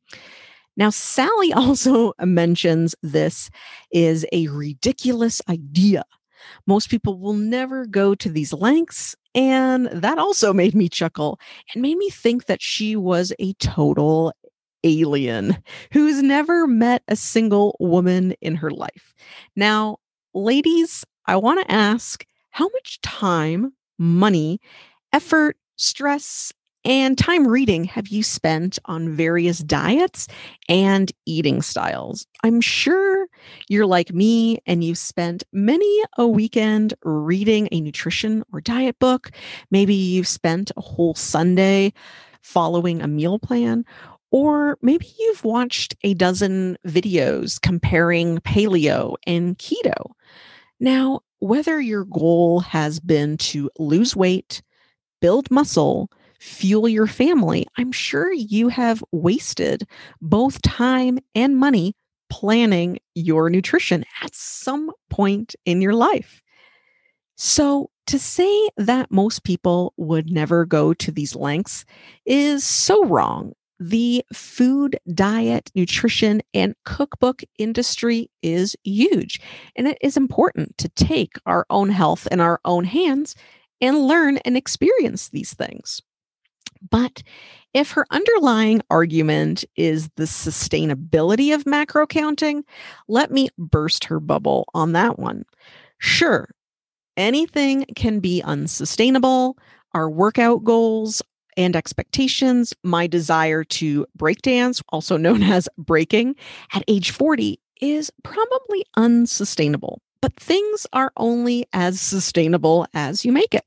Now, 0.77 0.89
Sally 0.89 1.53
also 1.53 2.13
mentions 2.21 2.95
this 3.01 3.49
is 3.91 4.25
a 4.31 4.47
ridiculous 4.47 5.41
idea. 5.49 6.03
Most 6.67 6.89
people 6.89 7.19
will 7.19 7.33
never 7.33 7.85
go 7.85 8.13
to 8.15 8.29
these 8.29 8.53
lengths. 8.53 9.15
And 9.33 9.87
that 9.87 10.17
also 10.17 10.53
made 10.53 10.75
me 10.75 10.89
chuckle 10.89 11.39
and 11.73 11.81
made 11.81 11.97
me 11.97 12.09
think 12.09 12.45
that 12.45 12.61
she 12.61 12.95
was 12.95 13.33
a 13.39 13.53
total 13.53 14.33
alien 14.83 15.57
who's 15.91 16.21
never 16.21 16.67
met 16.67 17.03
a 17.07 17.15
single 17.15 17.75
woman 17.79 18.33
in 18.41 18.55
her 18.55 18.71
life. 18.71 19.13
Now, 19.55 19.97
ladies, 20.33 21.03
I 21.25 21.35
want 21.37 21.59
to 21.61 21.71
ask 21.71 22.25
how 22.51 22.69
much 22.69 23.01
time, 23.01 23.73
money, 23.97 24.59
effort, 25.11 25.57
stress, 25.75 26.53
and 26.85 27.17
time 27.17 27.47
reading 27.47 27.83
have 27.85 28.09
you 28.09 28.21
spent 28.21 28.77
on 28.85 29.09
various 29.09 29.57
diets 29.59 30.27
and 30.69 31.11
eating 31.25 31.63
styles? 31.63 32.27
I'm 32.43 32.61
sure 32.61 33.27
you're 33.67 33.87
like 33.87 34.13
me 34.13 34.59
and 34.67 34.83
you've 34.83 34.99
spent 34.99 35.43
many 35.51 36.03
a 36.17 36.27
weekend 36.27 36.93
reading 37.03 37.67
a 37.71 37.81
nutrition 37.81 38.43
or 38.53 38.61
diet 38.61 38.99
book. 38.99 39.31
Maybe 39.71 39.95
you've 39.95 40.27
spent 40.27 40.71
a 40.77 40.81
whole 40.81 41.15
Sunday 41.15 41.91
following 42.41 43.01
a 43.01 43.07
meal 43.07 43.39
plan. 43.39 43.83
Or 44.29 44.77
maybe 44.81 45.07
you've 45.17 45.43
watched 45.43 45.95
a 46.03 46.13
dozen 46.13 46.77
videos 46.85 47.59
comparing 47.59 48.37
paleo 48.39 49.15
and 49.25 49.57
keto. 49.57 50.11
Now, 50.79 51.21
whether 51.39 51.79
your 51.79 52.05
goal 52.05 52.59
has 52.59 52.99
been 52.99 53.37
to 53.37 53.69
lose 53.79 54.15
weight, 54.15 54.61
build 55.21 55.49
muscle, 55.49 56.11
fuel 56.45 56.87
your 56.87 57.07
family, 57.07 57.65
I'm 57.77 57.91
sure 57.91 58.31
you 58.31 58.69
have 58.69 59.03
wasted 59.11 59.87
both 60.21 60.61
time 60.61 61.19
and 61.33 61.57
money 61.57 61.95
planning 62.29 62.99
your 63.15 63.49
nutrition 63.49 64.05
at 64.21 64.33
some 64.35 64.91
point 65.09 65.55
in 65.65 65.81
your 65.81 65.93
life. 65.93 66.41
So, 67.35 67.89
to 68.07 68.19
say 68.19 68.69
that 68.77 69.11
most 69.11 69.43
people 69.43 69.93
would 69.97 70.29
never 70.29 70.63
go 70.63 70.93
to 70.93 71.11
these 71.11 71.35
lengths 71.35 71.83
is 72.25 72.63
so 72.63 73.03
wrong. 73.05 73.53
The 73.79 74.23
food, 74.31 74.97
diet, 75.13 75.71
nutrition, 75.75 76.41
and 76.53 76.75
cookbook 76.85 77.41
industry 77.57 78.29
is 78.43 78.75
huge, 78.83 79.41
and 79.75 79.87
it 79.87 79.97
is 80.01 80.15
important 80.15 80.77
to 80.77 80.87
take 80.89 81.33
our 81.45 81.65
own 81.69 81.89
health 81.89 82.27
in 82.31 82.39
our 82.39 82.61
own 82.63 82.85
hands 82.85 83.35
and 83.81 84.07
learn 84.07 84.37
and 84.37 84.55
experience 84.55 85.29
these 85.29 85.53
things. 85.53 86.01
But 86.89 87.23
if 87.73 87.91
her 87.91 88.05
underlying 88.11 88.81
argument 88.89 89.65
is 89.75 90.09
the 90.15 90.23
sustainability 90.23 91.53
of 91.53 91.65
macro 91.65 92.05
counting, 92.07 92.63
let 93.07 93.31
me 93.31 93.49
burst 93.57 94.05
her 94.05 94.19
bubble 94.19 94.65
on 94.73 94.93
that 94.93 95.19
one. 95.19 95.45
Sure, 95.97 96.49
anything 97.17 97.85
can 97.95 98.19
be 98.19 98.41
unsustainable. 98.43 99.57
Our 99.93 100.09
workout 100.09 100.63
goals 100.63 101.21
and 101.57 101.75
expectations, 101.75 102.73
my 102.83 103.07
desire 103.07 103.63
to 103.63 104.05
breakdance, 104.17 104.81
also 104.89 105.17
known 105.25 105.43
as 105.43 105.69
breaking, 105.77 106.35
at 106.73 106.83
age 106.87 107.11
40 107.11 107.59
is 107.81 108.11
probably 108.23 108.85
unsustainable. 108.95 110.01
But 110.21 110.35
things 110.39 110.87
are 110.93 111.11
only 111.17 111.67
as 111.73 112.01
sustainable 112.01 112.87
as 112.93 113.25
you 113.25 113.31
make 113.31 113.53
it. 113.53 113.63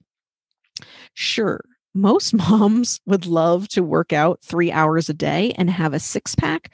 Sure, 1.14 1.60
most 2.00 2.34
moms 2.50 3.00
would 3.06 3.26
love 3.26 3.68
to 3.68 3.82
work 3.82 4.12
out 4.12 4.40
three 4.42 4.72
hours 4.72 5.08
a 5.08 5.14
day 5.14 5.52
and 5.58 5.70
have 5.70 5.94
a 5.94 6.00
six 6.00 6.34
pack. 6.34 6.70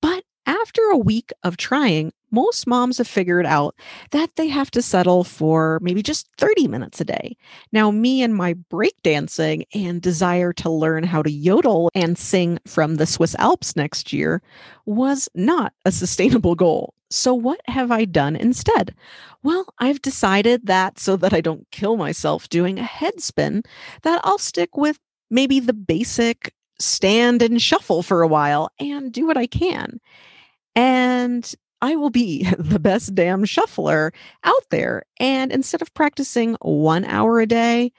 But 0.00 0.24
after 0.46 0.82
a 0.90 0.98
week 0.98 1.32
of 1.42 1.56
trying, 1.56 2.12
most 2.30 2.66
moms 2.66 2.98
have 2.98 3.06
figured 3.06 3.46
out 3.46 3.76
that 4.10 4.34
they 4.36 4.48
have 4.48 4.70
to 4.72 4.82
settle 4.82 5.22
for 5.22 5.78
maybe 5.80 6.02
just 6.02 6.28
30 6.36 6.66
minutes 6.66 7.00
a 7.00 7.04
day. 7.04 7.36
Now, 7.72 7.90
me 7.92 8.22
and 8.22 8.34
my 8.34 8.54
breakdancing 8.54 9.64
and 9.72 10.02
desire 10.02 10.52
to 10.54 10.68
learn 10.68 11.04
how 11.04 11.22
to 11.22 11.30
yodel 11.30 11.90
and 11.94 12.18
sing 12.18 12.58
from 12.66 12.96
the 12.96 13.06
Swiss 13.06 13.36
Alps 13.38 13.76
next 13.76 14.12
year 14.12 14.42
was 14.84 15.28
not 15.34 15.72
a 15.84 15.92
sustainable 15.92 16.56
goal. 16.56 16.92
So, 17.14 17.32
what 17.32 17.60
have 17.66 17.92
I 17.92 18.06
done 18.06 18.34
instead? 18.34 18.92
Well, 19.44 19.72
I've 19.78 20.02
decided 20.02 20.66
that 20.66 20.98
so 20.98 21.16
that 21.18 21.32
I 21.32 21.40
don't 21.40 21.70
kill 21.70 21.96
myself 21.96 22.48
doing 22.48 22.78
a 22.78 22.82
head 22.82 23.20
spin, 23.20 23.62
that 24.02 24.20
I'll 24.24 24.38
stick 24.38 24.76
with 24.76 24.98
maybe 25.30 25.60
the 25.60 25.72
basic 25.72 26.52
stand 26.80 27.40
and 27.40 27.62
shuffle 27.62 28.02
for 28.02 28.22
a 28.22 28.26
while 28.26 28.68
and 28.80 29.12
do 29.12 29.28
what 29.28 29.36
I 29.36 29.46
can. 29.46 30.00
And 30.74 31.54
I 31.80 31.94
will 31.94 32.10
be 32.10 32.48
the 32.58 32.80
best 32.80 33.14
damn 33.14 33.44
shuffler 33.44 34.12
out 34.42 34.64
there. 34.70 35.04
And 35.20 35.52
instead 35.52 35.82
of 35.82 35.94
practicing 35.94 36.56
one 36.62 37.04
hour 37.04 37.38
a 37.40 37.46
day, 37.46 37.92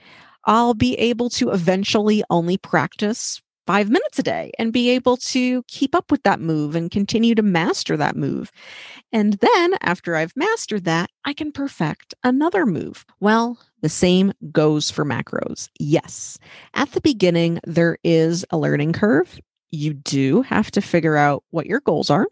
I'll 0.43 0.73
be 0.73 0.95
able 0.95 1.29
to 1.31 1.51
eventually 1.51 2.21
only 2.29 2.57
practice 2.57 3.41
five 3.65 3.89
minutes 3.89 4.19
a 4.19 4.23
day 4.23 4.51
and 4.59 4.73
be 4.73 4.89
able 4.89 5.17
to 5.17 5.63
keep 5.63 5.95
up 5.95 6.11
with 6.11 6.23
that 6.23 6.39
move 6.39 6.75
and 6.75 6.91
continue 6.91 7.35
to 7.35 7.41
master 7.41 7.97
that 7.97 8.15
move. 8.15 8.51
And 9.11 9.33
then 9.33 9.75
after 9.81 10.15
I've 10.15 10.35
mastered 10.35 10.85
that, 10.85 11.09
I 11.25 11.33
can 11.33 11.51
perfect 11.51 12.13
another 12.23 12.65
move. 12.65 13.05
Well, 13.19 13.59
the 13.81 13.89
same 13.89 14.33
goes 14.51 14.91
for 14.91 15.05
macros. 15.05 15.69
Yes, 15.79 16.37
at 16.73 16.91
the 16.91 17.01
beginning, 17.01 17.59
there 17.65 17.97
is 18.03 18.45
a 18.51 18.57
learning 18.57 18.93
curve. 18.93 19.39
You 19.71 19.93
do 19.93 20.41
have 20.43 20.71
to 20.71 20.81
figure 20.81 21.17
out 21.17 21.43
what 21.49 21.65
your 21.65 21.81
goals 21.81 22.09
are 22.09 22.27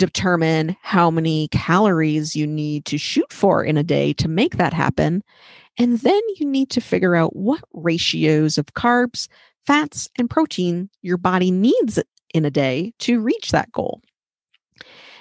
determine 0.00 0.74
how 0.80 1.10
many 1.10 1.46
calories 1.48 2.34
you 2.34 2.46
need 2.46 2.86
to 2.86 2.96
shoot 2.96 3.30
for 3.30 3.62
in 3.62 3.76
a 3.76 3.82
day 3.82 4.14
to 4.14 4.28
make 4.28 4.56
that 4.56 4.72
happen. 4.72 5.22
And 5.76 5.98
then 5.98 6.20
you 6.36 6.46
need 6.46 6.70
to 6.70 6.80
figure 6.80 7.14
out 7.14 7.36
what 7.36 7.62
ratios 7.74 8.58
of 8.58 8.66
carbs, 8.74 9.28
fats, 9.70 10.08
and 10.18 10.28
protein 10.28 10.90
your 11.00 11.16
body 11.16 11.52
needs 11.52 11.96
in 12.34 12.44
a 12.44 12.50
day 12.50 12.92
to 12.98 13.20
reach 13.20 13.52
that 13.52 13.70
goal. 13.70 14.00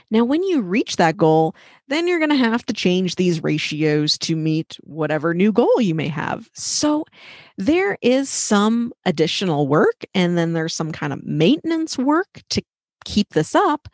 Now, 0.09 0.23
when 0.23 0.41
you 0.41 0.61
reach 0.61 0.95
that 0.95 1.17
goal, 1.17 1.55
then 1.87 2.07
you're 2.07 2.17
going 2.17 2.31
to 2.31 2.35
have 2.35 2.65
to 2.65 2.73
change 2.73 3.15
these 3.15 3.43
ratios 3.43 4.17
to 4.17 4.35
meet 4.35 4.75
whatever 4.81 5.35
new 5.35 5.51
goal 5.51 5.79
you 5.79 5.93
may 5.93 6.07
have. 6.07 6.49
So, 6.55 7.05
there 7.59 7.95
is 8.01 8.27
some 8.27 8.91
additional 9.05 9.67
work, 9.67 10.03
and 10.15 10.35
then 10.35 10.53
there's 10.53 10.73
some 10.73 10.91
kind 10.91 11.13
of 11.13 11.23
maintenance 11.23 11.95
work 11.95 12.41
to 12.49 12.63
keep 13.05 13.29
this 13.33 13.53
up. 13.53 13.87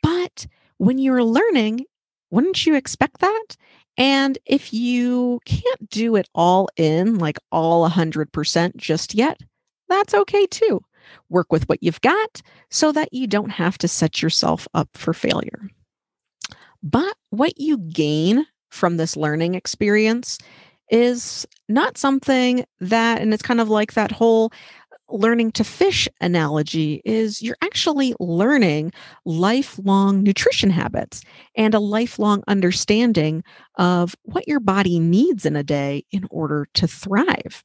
But 0.00 0.46
when 0.76 0.98
you're 0.98 1.24
learning, 1.24 1.86
wouldn't 2.30 2.64
you 2.66 2.76
expect 2.76 3.18
that? 3.18 3.56
And 3.96 4.38
if 4.46 4.72
you 4.72 5.40
can't 5.44 5.90
do 5.90 6.14
it 6.14 6.28
all 6.36 6.68
in, 6.76 7.18
like 7.18 7.38
all 7.50 7.88
100% 7.90 8.76
just 8.76 9.12
yet, 9.12 9.40
that's 9.88 10.14
okay 10.14 10.46
too. 10.46 10.80
Work 11.28 11.52
with 11.52 11.68
what 11.68 11.82
you've 11.82 12.00
got 12.00 12.42
so 12.70 12.92
that 12.92 13.12
you 13.12 13.26
don't 13.26 13.50
have 13.50 13.78
to 13.78 13.88
set 13.88 14.22
yourself 14.22 14.68
up 14.74 14.88
for 14.94 15.14
failure. 15.14 15.68
But 16.82 17.16
what 17.30 17.58
you 17.58 17.78
gain 17.78 18.46
from 18.70 18.96
this 18.96 19.16
learning 19.16 19.54
experience 19.54 20.38
is 20.90 21.46
not 21.68 21.98
something 21.98 22.64
that, 22.80 23.20
and 23.20 23.34
it's 23.34 23.42
kind 23.42 23.60
of 23.60 23.68
like 23.68 23.94
that 23.94 24.12
whole 24.12 24.52
learning 25.10 25.50
to 25.52 25.64
fish 25.64 26.06
analogy 26.20 27.00
is 27.04 27.40
you're 27.40 27.56
actually 27.62 28.14
learning 28.20 28.92
lifelong 29.24 30.22
nutrition 30.22 30.70
habits 30.70 31.22
and 31.56 31.74
a 31.74 31.80
lifelong 31.80 32.42
understanding 32.46 33.42
of 33.76 34.14
what 34.22 34.46
your 34.46 34.60
body 34.60 34.98
needs 35.00 35.46
in 35.46 35.56
a 35.56 35.62
day 35.62 36.04
in 36.12 36.26
order 36.30 36.68
to 36.74 36.86
thrive. 36.86 37.64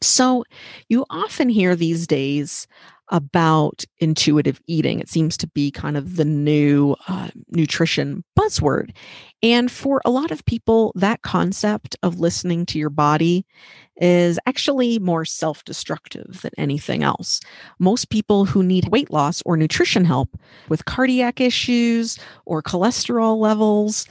So, 0.00 0.44
you 0.88 1.04
often 1.10 1.48
hear 1.48 1.74
these 1.74 2.06
days 2.06 2.66
about 3.10 3.84
intuitive 3.98 4.60
eating. 4.66 5.00
It 5.00 5.08
seems 5.08 5.36
to 5.38 5.46
be 5.46 5.70
kind 5.70 5.96
of 5.96 6.16
the 6.16 6.24
new 6.24 6.94
uh, 7.08 7.28
nutrition 7.48 8.24
buzzword. 8.38 8.90
And 9.42 9.70
for 9.70 10.02
a 10.04 10.10
lot 10.10 10.30
of 10.30 10.44
people, 10.44 10.92
that 10.94 11.22
concept 11.22 11.96
of 12.02 12.20
listening 12.20 12.66
to 12.66 12.78
your 12.78 12.90
body 12.90 13.46
is 13.96 14.38
actually 14.46 14.98
more 14.98 15.24
self 15.24 15.64
destructive 15.64 16.40
than 16.42 16.52
anything 16.58 17.02
else. 17.02 17.40
Most 17.78 18.10
people 18.10 18.44
who 18.44 18.62
need 18.62 18.88
weight 18.88 19.10
loss 19.10 19.42
or 19.46 19.56
nutrition 19.56 20.04
help 20.04 20.36
with 20.68 20.84
cardiac 20.84 21.40
issues 21.40 22.18
or 22.44 22.62
cholesterol 22.62 23.38
levels 23.38 24.06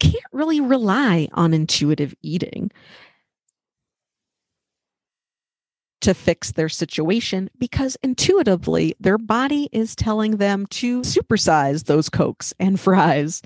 can't 0.00 0.24
really 0.32 0.60
rely 0.60 1.28
on 1.32 1.54
intuitive 1.54 2.14
eating 2.22 2.70
to 6.04 6.12
fix 6.12 6.52
their 6.52 6.68
situation 6.68 7.48
because 7.58 7.96
intuitively 8.02 8.94
their 9.00 9.16
body 9.16 9.70
is 9.72 9.96
telling 9.96 10.36
them 10.36 10.66
to 10.66 11.00
supersize 11.00 11.84
those 11.84 12.10
cokes 12.10 12.52
and 12.60 12.78
fries. 12.78 13.40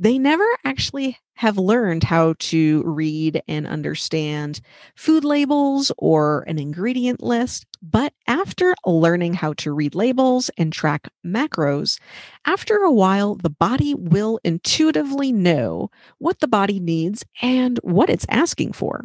They 0.00 0.18
never 0.18 0.46
actually 0.64 1.16
have 1.34 1.58
learned 1.58 2.02
how 2.02 2.34
to 2.40 2.82
read 2.84 3.40
and 3.46 3.68
understand 3.68 4.60
food 4.96 5.24
labels 5.24 5.92
or 5.96 6.42
an 6.48 6.58
ingredient 6.58 7.22
list. 7.22 7.66
But 7.80 8.12
after 8.26 8.74
learning 8.84 9.34
how 9.34 9.52
to 9.54 9.72
read 9.72 9.94
labels 9.94 10.50
and 10.58 10.72
track 10.72 11.08
macros, 11.24 12.00
after 12.46 12.78
a 12.78 12.92
while, 12.92 13.36
the 13.36 13.50
body 13.50 13.94
will 13.94 14.40
intuitively 14.42 15.30
know 15.30 15.88
what 16.18 16.40
the 16.40 16.48
body 16.48 16.80
needs 16.80 17.24
and 17.40 17.78
what 17.84 18.10
it's 18.10 18.26
asking 18.28 18.72
for. 18.72 19.04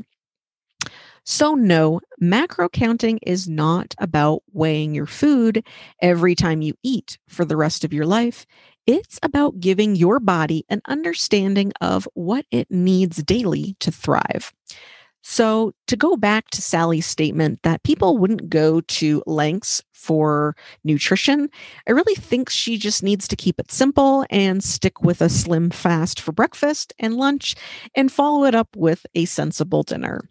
So, 1.29 1.55
no, 1.55 1.99
macro 2.21 2.69
counting 2.69 3.19
is 3.21 3.49
not 3.49 3.93
about 3.97 4.43
weighing 4.53 4.95
your 4.95 5.05
food 5.05 5.61
every 6.01 6.35
time 6.35 6.61
you 6.61 6.75
eat 6.83 7.17
for 7.27 7.43
the 7.43 7.57
rest 7.57 7.83
of 7.83 7.91
your 7.91 8.05
life. 8.05 8.45
It's 8.85 9.19
about 9.21 9.59
giving 9.59 9.97
your 9.97 10.21
body 10.21 10.63
an 10.69 10.81
understanding 10.85 11.73
of 11.81 12.07
what 12.13 12.45
it 12.49 12.71
needs 12.71 13.21
daily 13.21 13.75
to 13.81 13.91
thrive. 13.91 14.53
So, 15.21 15.73
to 15.87 15.97
go 15.97 16.15
back 16.15 16.49
to 16.51 16.61
Sally's 16.61 17.05
statement 17.05 17.59
that 17.63 17.83
people 17.83 18.17
wouldn't 18.17 18.49
go 18.49 18.79
to 18.79 19.21
lengths 19.27 19.83
for 19.91 20.55
nutrition, 20.85 21.49
I 21.89 21.91
really 21.91 22.15
think 22.15 22.49
she 22.49 22.77
just 22.77 23.03
needs 23.03 23.27
to 23.27 23.35
keep 23.35 23.59
it 23.59 23.69
simple 23.69 24.25
and 24.29 24.63
stick 24.63 25.01
with 25.01 25.21
a 25.21 25.27
slim 25.27 25.71
fast 25.71 26.21
for 26.21 26.31
breakfast 26.31 26.93
and 26.99 27.15
lunch 27.15 27.55
and 27.95 28.09
follow 28.09 28.45
it 28.45 28.55
up 28.55 28.69
with 28.77 29.05
a 29.13 29.25
sensible 29.25 29.83
dinner. 29.83 30.29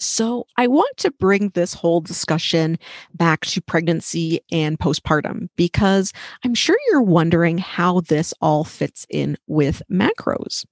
So, 0.00 0.46
I 0.56 0.66
want 0.66 0.96
to 0.98 1.10
bring 1.10 1.50
this 1.50 1.74
whole 1.74 2.00
discussion 2.00 2.78
back 3.14 3.44
to 3.46 3.60
pregnancy 3.60 4.40
and 4.50 4.78
postpartum 4.78 5.48
because 5.56 6.12
I'm 6.44 6.54
sure 6.54 6.78
you're 6.88 7.02
wondering 7.02 7.58
how 7.58 8.00
this 8.00 8.32
all 8.40 8.64
fits 8.64 9.06
in 9.10 9.36
with 9.46 9.82
macros. 9.92 10.64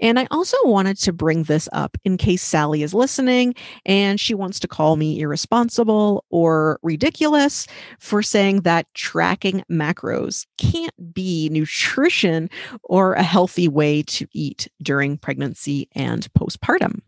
And 0.00 0.18
I 0.18 0.26
also 0.30 0.56
wanted 0.64 0.98
to 0.98 1.12
bring 1.12 1.44
this 1.44 1.68
up 1.72 1.96
in 2.04 2.18
case 2.18 2.42
Sally 2.42 2.82
is 2.82 2.92
listening 2.92 3.54
and 3.86 4.20
she 4.20 4.34
wants 4.34 4.60
to 4.60 4.68
call 4.68 4.96
me 4.96 5.20
irresponsible 5.20 6.24
or 6.30 6.78
ridiculous 6.82 7.66
for 7.98 8.22
saying 8.22 8.60
that 8.62 8.92
tracking 8.94 9.64
macros 9.70 10.46
can't 10.58 11.14
be 11.14 11.48
nutrition 11.48 12.50
or 12.82 13.14
a 13.14 13.22
healthy 13.22 13.68
way 13.68 14.02
to 14.02 14.26
eat 14.32 14.68
during 14.82 15.16
pregnancy 15.16 15.88
and 15.92 16.28
postpartum. 16.34 17.00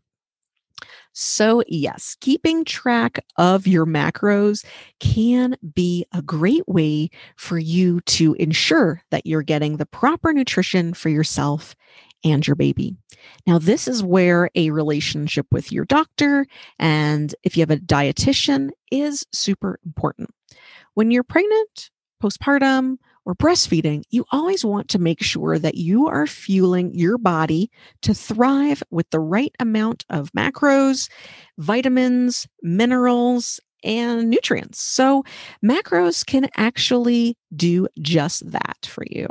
So, 1.21 1.65
yes, 1.67 2.17
keeping 2.21 2.65
track 2.65 3.19
of 3.37 3.67
your 3.67 3.85
macros 3.87 4.65
can 5.01 5.57
be 5.75 6.07
a 6.15 6.23
great 6.23 6.63
way 6.69 7.11
for 7.35 7.59
you 7.59 8.01
to 8.03 8.35
ensure 8.35 9.03
that 9.11 9.27
you're 9.27 9.43
getting 9.43 9.79
the 9.79 9.87
proper 9.87 10.33
nutrition 10.33 10.95
for 10.95 11.09
yourself 11.09 11.75
and 12.23 12.47
your 12.47 12.55
baby. 12.55 12.95
Now, 13.49 13.59
this 13.59 13.89
is 13.89 14.01
where 14.01 14.49
a 14.55 14.71
relationship 14.71 15.49
with 15.51 15.73
your 15.73 15.87
doctor 15.87 16.47
and 16.79 17.35
if 17.43 17.57
you 17.57 17.63
have 17.63 17.73
a 17.73 17.79
dietitian 17.79 18.71
is 18.93 19.27
super 19.33 19.81
important. 19.85 20.31
When 20.95 21.11
you're 21.11 21.25
pregnant, 21.25 21.91
postpartum, 22.23 22.99
or 23.25 23.35
breastfeeding, 23.35 24.03
you 24.11 24.25
always 24.33 24.65
want 24.65 24.89
to 24.91 24.99
make 24.99 25.23
sure 25.23 25.59
that 25.59 25.77
you 25.77 26.09
are 26.09 26.27
fueling 26.27 26.95
your 26.95 27.19
body 27.19 27.71
to 28.03 28.15
thrive 28.15 28.83
with 28.91 29.09
the 29.11 29.21
right 29.21 29.55
amount 29.61 30.05
of 30.11 30.33
macros, 30.33 31.09
vitamins, 31.59 32.47
minerals, 32.63 33.61
and 33.85 34.29
nutrients. 34.29 34.81
So, 34.81 35.25
macros 35.65 36.27
can 36.27 36.49
actually 36.57 37.37
do 37.55 37.87
just 38.01 38.51
that 38.51 38.87
for 38.87 39.05
you. 39.09 39.29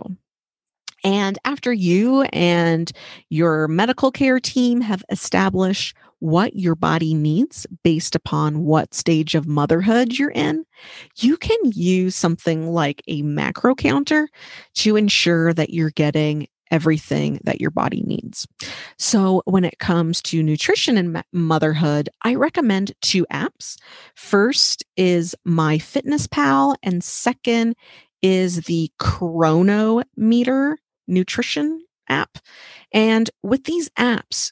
And 1.04 1.38
after 1.46 1.72
you 1.72 2.24
and 2.34 2.92
your 3.30 3.68
medical 3.68 4.12
care 4.12 4.40
team 4.40 4.82
have 4.82 5.04
established 5.10 5.96
what 6.20 6.56
your 6.56 6.76
body 6.76 7.14
needs 7.14 7.68
based 7.84 8.16
upon 8.16 8.64
what 8.64 8.94
stage 8.94 9.36
of 9.36 9.48
motherhood 9.48 10.18
you're 10.18 10.32
in, 10.32 10.66
you 11.18 11.38
can 11.38 11.58
use 11.64 12.16
something 12.16 12.72
like 12.72 13.02
a 13.08 13.22
macro 13.22 13.76
counter 13.76 14.28
to 14.76 14.96
ensure 14.96 15.54
that 15.54 15.72
you're 15.72 15.92
getting 15.92 16.48
everything 16.72 17.40
that 17.44 17.62
your 17.62 17.72
body 17.72 18.02
needs. 18.02 18.48
So, 18.98 19.42
when 19.46 19.64
it 19.64 19.80
comes 19.80 20.22
to 20.24 20.44
nutrition 20.44 20.98
and 20.98 21.24
motherhood, 21.32 22.10
I 22.24 22.36
recommend 22.36 22.94
two 23.02 23.26
apps. 23.32 23.78
First 24.16 24.84
is 24.98 25.36
My 25.46 25.78
Fitness 25.78 26.28
Pal, 26.28 26.76
and 26.84 27.04
second 27.04 27.76
is 28.22 28.62
the 28.62 28.92
Cronometer 29.00 30.78
nutrition 31.08 31.86
app. 32.10 32.38
And 32.94 33.30
with 33.44 33.66
these 33.66 33.90
apps, 33.92 34.52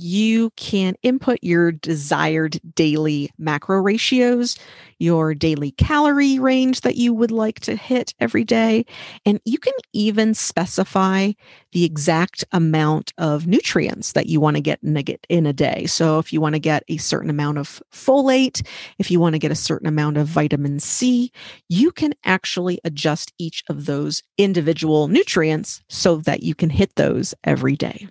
you 0.00 0.50
can 0.56 0.94
input 1.02 1.38
your 1.42 1.72
desired 1.72 2.60
daily 2.74 3.30
macro 3.38 3.80
ratios, 3.80 4.56
your 4.98 5.34
daily 5.34 5.72
calorie 5.72 6.38
range 6.38 6.80
that 6.82 6.96
you 6.96 7.12
would 7.12 7.30
like 7.30 7.60
to 7.60 7.76
hit 7.76 8.14
every 8.18 8.44
day, 8.44 8.84
and 9.24 9.40
you 9.44 9.58
can 9.58 9.74
even 9.92 10.34
specify 10.34 11.32
the 11.72 11.84
exact 11.84 12.44
amount 12.52 13.12
of 13.18 13.46
nutrients 13.46 14.12
that 14.12 14.26
you 14.26 14.40
want 14.40 14.56
to 14.56 14.62
get 14.62 14.80
in 15.28 15.46
a 15.46 15.52
day. 15.52 15.86
So, 15.86 16.18
if 16.18 16.32
you 16.32 16.40
want 16.40 16.54
to 16.54 16.60
get 16.60 16.82
a 16.88 16.96
certain 16.96 17.30
amount 17.30 17.58
of 17.58 17.82
folate, 17.92 18.66
if 18.98 19.10
you 19.10 19.20
want 19.20 19.34
to 19.34 19.38
get 19.38 19.50
a 19.50 19.56
certain 19.56 19.88
amount 19.88 20.16
of 20.16 20.26
vitamin 20.26 20.80
C, 20.80 21.30
you 21.68 21.92
can 21.92 22.14
actually 22.24 22.80
adjust 22.84 23.32
each 23.38 23.62
of 23.68 23.86
those 23.86 24.22
individual 24.38 25.08
nutrients 25.08 25.82
so 25.88 26.16
that 26.18 26.42
you 26.42 26.54
can 26.54 26.70
hit 26.70 26.94
those 26.96 27.34
every 27.44 27.76
day. 27.76 28.08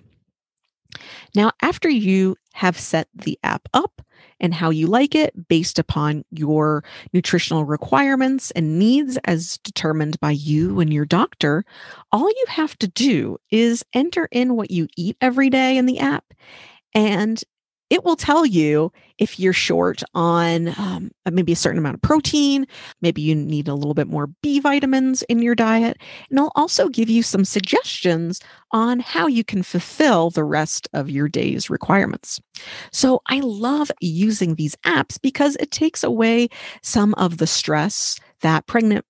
Now, 1.35 1.51
after 1.61 1.89
you 1.89 2.35
have 2.53 2.79
set 2.79 3.07
the 3.13 3.37
app 3.43 3.67
up 3.73 4.01
and 4.39 4.53
how 4.53 4.69
you 4.69 4.87
like 4.87 5.15
it 5.15 5.47
based 5.47 5.79
upon 5.79 6.23
your 6.31 6.83
nutritional 7.13 7.65
requirements 7.65 8.51
and 8.51 8.79
needs 8.79 9.17
as 9.25 9.57
determined 9.59 10.19
by 10.19 10.31
you 10.31 10.79
and 10.79 10.93
your 10.93 11.05
doctor, 11.05 11.63
all 12.11 12.29
you 12.29 12.45
have 12.49 12.77
to 12.79 12.87
do 12.87 13.37
is 13.51 13.83
enter 13.93 14.27
in 14.31 14.55
what 14.55 14.71
you 14.71 14.87
eat 14.97 15.17
every 15.21 15.49
day 15.49 15.77
in 15.77 15.85
the 15.85 15.99
app 15.99 16.33
and 16.93 17.43
it 17.89 18.03
will 18.03 18.15
tell 18.15 18.45
you 18.45 18.91
if 19.17 19.39
you're 19.39 19.53
short 19.53 20.01
on 20.13 20.69
um, 20.77 21.11
maybe 21.31 21.51
a 21.51 21.55
certain 21.55 21.77
amount 21.77 21.95
of 21.95 22.01
protein, 22.01 22.65
maybe 23.01 23.21
you 23.21 23.35
need 23.35 23.67
a 23.67 23.75
little 23.75 23.93
bit 23.93 24.07
more 24.07 24.27
B 24.41 24.59
vitamins 24.59 25.21
in 25.23 25.41
your 25.41 25.55
diet. 25.55 25.97
And 26.29 26.39
it'll 26.39 26.51
also 26.55 26.89
give 26.89 27.09
you 27.09 27.21
some 27.23 27.45
suggestions 27.45 28.41
on 28.71 28.99
how 28.99 29.27
you 29.27 29.43
can 29.43 29.63
fulfill 29.63 30.31
the 30.31 30.43
rest 30.43 30.89
of 30.93 31.09
your 31.09 31.27
day's 31.27 31.69
requirements. 31.69 32.41
So 32.91 33.21
I 33.27 33.39
love 33.41 33.91
using 34.01 34.55
these 34.55 34.75
apps 34.85 35.21
because 35.21 35.55
it 35.59 35.71
takes 35.71 36.03
away 36.03 36.49
some 36.81 37.13
of 37.15 37.37
the 37.37 37.47
stress 37.47 38.19
that 38.41 38.67
pregnant 38.67 39.05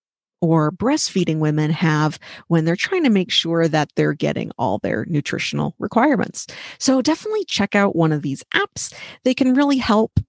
or 0.46 0.72
breastfeeding 0.72 1.38
women 1.38 1.72
have 1.72 2.20
when 2.48 2.66
they're 2.66 2.76
trying 2.76 3.04
to 3.04 3.10
make 3.10 3.32
sure 3.32 3.68
that 3.68 3.90
they're 3.96 4.14
getting 4.14 4.52
all 4.58 4.78
their 4.80 5.06
nutritional 5.06 5.76
requirements. 5.80 6.48
So 6.78 7.02
definitely 7.02 7.46
check 7.46 7.76
out 7.76 7.96
one 7.96 8.12
of 8.12 8.22
these 8.22 8.44
apps. 8.54 8.94
They 9.24 9.34
can 9.34 9.54
really 9.54 9.78
help 9.78 10.20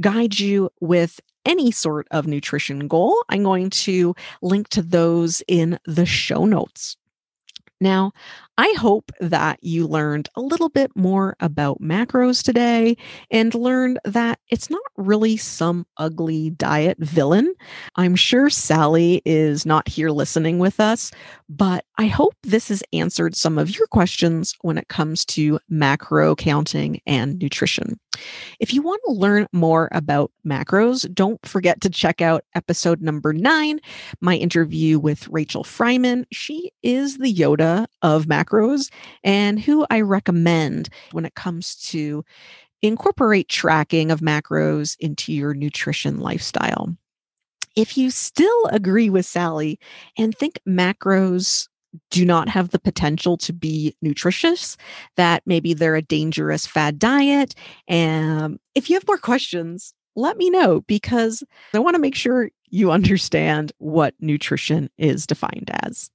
guide 0.00 0.38
you 0.38 0.70
with 0.80 1.20
any 1.44 1.70
sort 1.70 2.06
of 2.10 2.26
nutrition 2.26 2.88
goal. 2.88 3.22
I'm 3.28 3.42
going 3.42 3.70
to 3.70 4.14
link 4.42 4.68
to 4.70 4.82
those 4.82 5.42
in 5.46 5.78
the 5.84 6.06
show 6.06 6.44
notes. 6.44 6.96
Now, 7.80 8.12
I 8.56 8.72
hope 8.78 9.10
that 9.18 9.58
you 9.62 9.88
learned 9.88 10.28
a 10.36 10.40
little 10.40 10.68
bit 10.68 10.92
more 10.94 11.34
about 11.40 11.80
macros 11.80 12.40
today 12.40 12.96
and 13.28 13.52
learned 13.52 13.98
that 14.04 14.38
it's 14.48 14.70
not 14.70 14.80
really 14.96 15.36
some 15.36 15.86
ugly 15.96 16.50
diet 16.50 16.98
villain. 17.00 17.52
I'm 17.96 18.14
sure 18.14 18.48
Sally 18.50 19.22
is 19.24 19.66
not 19.66 19.88
here 19.88 20.10
listening 20.10 20.60
with 20.60 20.78
us, 20.78 21.10
but 21.48 21.84
I 21.98 22.06
hope 22.06 22.34
this 22.44 22.68
has 22.68 22.82
answered 22.92 23.34
some 23.34 23.58
of 23.58 23.76
your 23.76 23.88
questions 23.88 24.54
when 24.60 24.78
it 24.78 24.86
comes 24.86 25.24
to 25.26 25.58
macro 25.68 26.36
counting 26.36 27.00
and 27.06 27.40
nutrition. 27.40 27.98
If 28.60 28.72
you 28.72 28.80
want 28.80 29.00
to 29.06 29.12
learn 29.12 29.48
more 29.52 29.88
about 29.90 30.30
macros, 30.46 31.12
don't 31.12 31.44
forget 31.44 31.80
to 31.80 31.90
check 31.90 32.20
out 32.22 32.44
episode 32.54 33.02
number 33.02 33.32
nine, 33.32 33.80
my 34.20 34.36
interview 34.36 35.00
with 35.00 35.26
Rachel 35.26 35.64
Fryman. 35.64 36.24
She 36.30 36.70
is 36.84 37.18
the 37.18 37.34
Yoda 37.34 37.86
of 38.02 38.26
macros 38.26 38.43
macros 38.44 38.90
and 39.22 39.60
who 39.60 39.86
I 39.90 40.00
recommend 40.00 40.88
when 41.12 41.24
it 41.24 41.34
comes 41.34 41.76
to 41.90 42.24
incorporate 42.82 43.48
tracking 43.48 44.10
of 44.10 44.20
macros 44.20 44.96
into 45.00 45.32
your 45.32 45.54
nutrition 45.54 46.18
lifestyle. 46.18 46.94
If 47.76 47.96
you 47.96 48.10
still 48.10 48.66
agree 48.66 49.10
with 49.10 49.26
Sally 49.26 49.78
and 50.18 50.34
think 50.36 50.60
macros 50.68 51.66
do 52.10 52.24
not 52.24 52.48
have 52.48 52.70
the 52.70 52.78
potential 52.78 53.36
to 53.38 53.52
be 53.52 53.96
nutritious, 54.02 54.76
that 55.16 55.42
maybe 55.46 55.74
they're 55.74 55.96
a 55.96 56.02
dangerous 56.02 56.66
fad 56.66 56.98
diet. 56.98 57.54
And 57.88 58.58
if 58.74 58.90
you 58.90 58.96
have 58.96 59.06
more 59.06 59.18
questions, 59.18 59.94
let 60.16 60.36
me 60.36 60.50
know 60.50 60.82
because 60.82 61.42
I 61.72 61.78
want 61.78 61.94
to 61.94 62.00
make 62.00 62.14
sure 62.14 62.50
you 62.74 62.90
understand 62.90 63.70
what 63.78 64.14
nutrition 64.18 64.90
is 64.98 65.28
defined 65.28 65.70
as. 65.84 66.10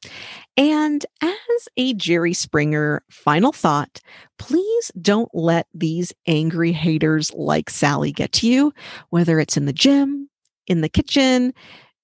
And 0.58 1.06
as 1.22 1.70
a 1.78 1.94
Jerry 1.94 2.34
Springer 2.34 3.02
final 3.10 3.54
thought, 3.54 4.02
please 4.40 4.92
don't 5.02 5.34
let 5.34 5.68
these 5.74 6.12
angry 6.28 6.74
haters 6.74 7.32
like 7.34 7.70
Sally 7.70 8.12
get 8.12 8.34
to 8.34 8.48
you, 8.48 8.74
whether 9.10 9.40
it's 9.40 9.56
in 9.56 9.68
the 9.68 9.74
gym, 9.74 10.30
in 10.68 10.82
the 10.82 10.90
kitchen, 10.90 11.54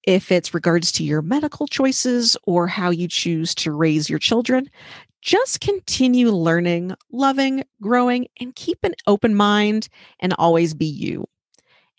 if 0.07 0.31
it's 0.31 0.53
regards 0.53 0.89
to 0.93 1.03
your 1.03 1.21
medical 1.21 1.67
choices 1.67 2.37
or 2.47 2.65
how 2.65 2.89
you 2.89 3.09
choose 3.09 3.53
to 3.55 3.73
raise 3.73 4.09
your 4.09 4.19
children. 4.19 4.69
Just 5.21 5.59
continue 5.59 6.29
learning, 6.29 6.95
loving, 7.11 7.65
growing, 7.81 8.27
and 8.39 8.55
keep 8.55 8.85
an 8.85 8.93
open 9.05 9.35
mind 9.35 9.89
and 10.21 10.33
always 10.37 10.73
be 10.73 10.85
you. 10.85 11.27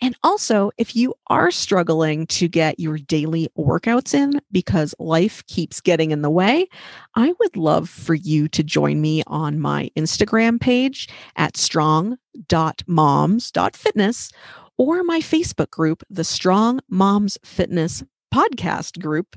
And 0.02 0.14
also, 0.22 0.70
if 0.76 0.94
you 0.94 1.14
are 1.28 1.50
struggling 1.50 2.26
to 2.26 2.48
get 2.48 2.78
your 2.78 2.98
daily 2.98 3.48
workouts 3.56 4.12
in 4.12 4.42
because 4.52 4.94
life 4.98 5.42
keeps 5.46 5.80
getting 5.80 6.10
in 6.10 6.20
the 6.20 6.30
way, 6.30 6.68
I 7.14 7.32
would 7.40 7.56
love 7.56 7.88
for 7.88 8.14
you 8.14 8.46
to 8.48 8.62
join 8.62 9.00
me 9.00 9.22
on 9.26 9.58
my 9.58 9.90
Instagram 9.96 10.60
page 10.60 11.08
at 11.36 11.56
strong.moms.fitness 11.56 14.32
or 14.78 15.02
my 15.02 15.20
Facebook 15.20 15.70
group, 15.70 16.02
the 16.10 16.24
Strong 16.24 16.80
Moms 16.90 17.38
Fitness 17.42 18.02
Podcast 18.32 19.00
group. 19.00 19.36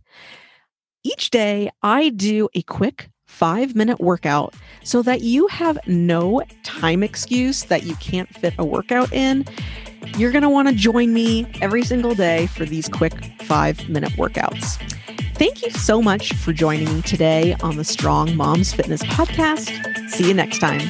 Each 1.03 1.29
day, 1.29 1.69
I 1.81 2.09
do 2.09 2.49
a 2.53 2.61
quick 2.63 3.09
five 3.25 3.75
minute 3.75 4.01
workout 4.01 4.53
so 4.83 5.01
that 5.03 5.21
you 5.21 5.47
have 5.47 5.79
no 5.87 6.43
time 6.63 7.03
excuse 7.03 7.63
that 7.65 7.83
you 7.83 7.95
can't 7.95 8.27
fit 8.35 8.53
a 8.57 8.65
workout 8.65 9.13
in. 9.13 9.45
You're 10.17 10.31
going 10.31 10.43
to 10.43 10.49
want 10.49 10.67
to 10.67 10.73
join 10.73 11.13
me 11.13 11.45
every 11.61 11.83
single 11.83 12.15
day 12.15 12.47
for 12.47 12.65
these 12.65 12.87
quick 12.87 13.13
five 13.41 13.87
minute 13.89 14.11
workouts. 14.13 14.77
Thank 15.35 15.63
you 15.63 15.71
so 15.71 16.01
much 16.01 16.33
for 16.33 16.51
joining 16.51 16.93
me 16.93 17.01
today 17.03 17.55
on 17.61 17.77
the 17.77 17.85
Strong 17.85 18.35
Moms 18.35 18.73
Fitness 18.73 19.01
Podcast. 19.03 19.69
See 20.09 20.27
you 20.27 20.33
next 20.33 20.59
time. 20.59 20.81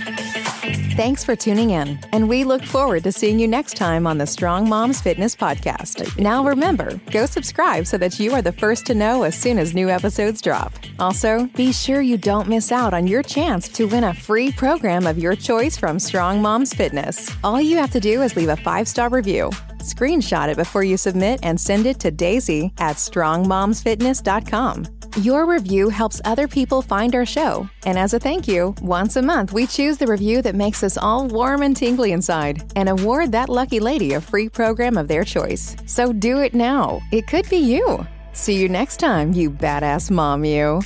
Thanks 0.99 1.23
for 1.23 1.31
tuning 1.33 1.69
in, 1.69 1.97
and 2.11 2.27
we 2.27 2.43
look 2.43 2.61
forward 2.61 3.05
to 3.05 3.13
seeing 3.13 3.39
you 3.39 3.47
next 3.47 3.77
time 3.77 4.05
on 4.05 4.17
the 4.17 4.27
Strong 4.27 4.67
Moms 4.67 4.99
Fitness 4.99 5.33
Podcast. 5.33 6.19
Now 6.19 6.43
remember, 6.43 6.99
go 7.09 7.25
subscribe 7.25 7.87
so 7.87 7.97
that 7.97 8.19
you 8.19 8.33
are 8.33 8.41
the 8.41 8.51
first 8.51 8.85
to 8.87 8.93
know 8.93 9.23
as 9.23 9.33
soon 9.33 9.59
as 9.59 9.73
new 9.73 9.89
episodes 9.89 10.41
drop. 10.41 10.73
Also, 10.99 11.45
be 11.55 11.71
sure 11.71 12.01
you 12.01 12.17
don't 12.17 12.49
miss 12.49 12.73
out 12.73 12.93
on 12.93 13.07
your 13.07 13.23
chance 13.23 13.69
to 13.69 13.85
win 13.85 14.03
a 14.03 14.13
free 14.13 14.51
program 14.51 15.07
of 15.07 15.17
your 15.17 15.37
choice 15.37 15.77
from 15.77 15.99
Strong 15.99 16.41
Moms 16.41 16.73
Fitness. 16.73 17.33
All 17.45 17.61
you 17.61 17.77
have 17.77 17.91
to 17.91 18.01
do 18.01 18.21
is 18.21 18.35
leave 18.35 18.49
a 18.49 18.57
five 18.57 18.85
star 18.85 19.07
review. 19.07 19.51
Screenshot 19.77 20.49
it 20.49 20.57
before 20.57 20.83
you 20.83 20.97
submit 20.97 21.39
and 21.43 21.57
send 21.57 21.85
it 21.85 22.01
to 22.01 22.11
Daisy 22.11 22.73
at 22.77 22.97
strongmomsfitness.com. 22.97 24.98
Your 25.17 25.45
review 25.45 25.89
helps 25.89 26.21
other 26.23 26.47
people 26.47 26.81
find 26.81 27.15
our 27.15 27.25
show. 27.25 27.69
And 27.85 27.97
as 27.97 28.13
a 28.13 28.19
thank 28.19 28.47
you, 28.47 28.75
once 28.81 29.15
a 29.15 29.21
month 29.21 29.51
we 29.51 29.65
choose 29.65 29.97
the 29.97 30.07
review 30.07 30.41
that 30.43 30.55
makes 30.55 30.83
us 30.83 30.97
all 30.97 31.27
warm 31.27 31.61
and 31.63 31.75
tingly 31.75 32.11
inside 32.11 32.61
and 32.75 32.87
award 32.87 33.31
that 33.31 33.49
lucky 33.49 33.79
lady 33.79 34.13
a 34.13 34.21
free 34.21 34.49
program 34.49 34.97
of 34.97 35.07
their 35.07 35.23
choice. 35.23 35.75
So 35.85 36.13
do 36.13 36.39
it 36.39 36.53
now. 36.53 37.01
It 37.11 37.27
could 37.27 37.49
be 37.49 37.57
you. 37.57 38.05
See 38.33 38.55
you 38.61 38.69
next 38.69 38.97
time, 38.97 39.33
you 39.33 39.49
badass 39.49 40.11
mom, 40.11 40.45
you. 40.45 40.81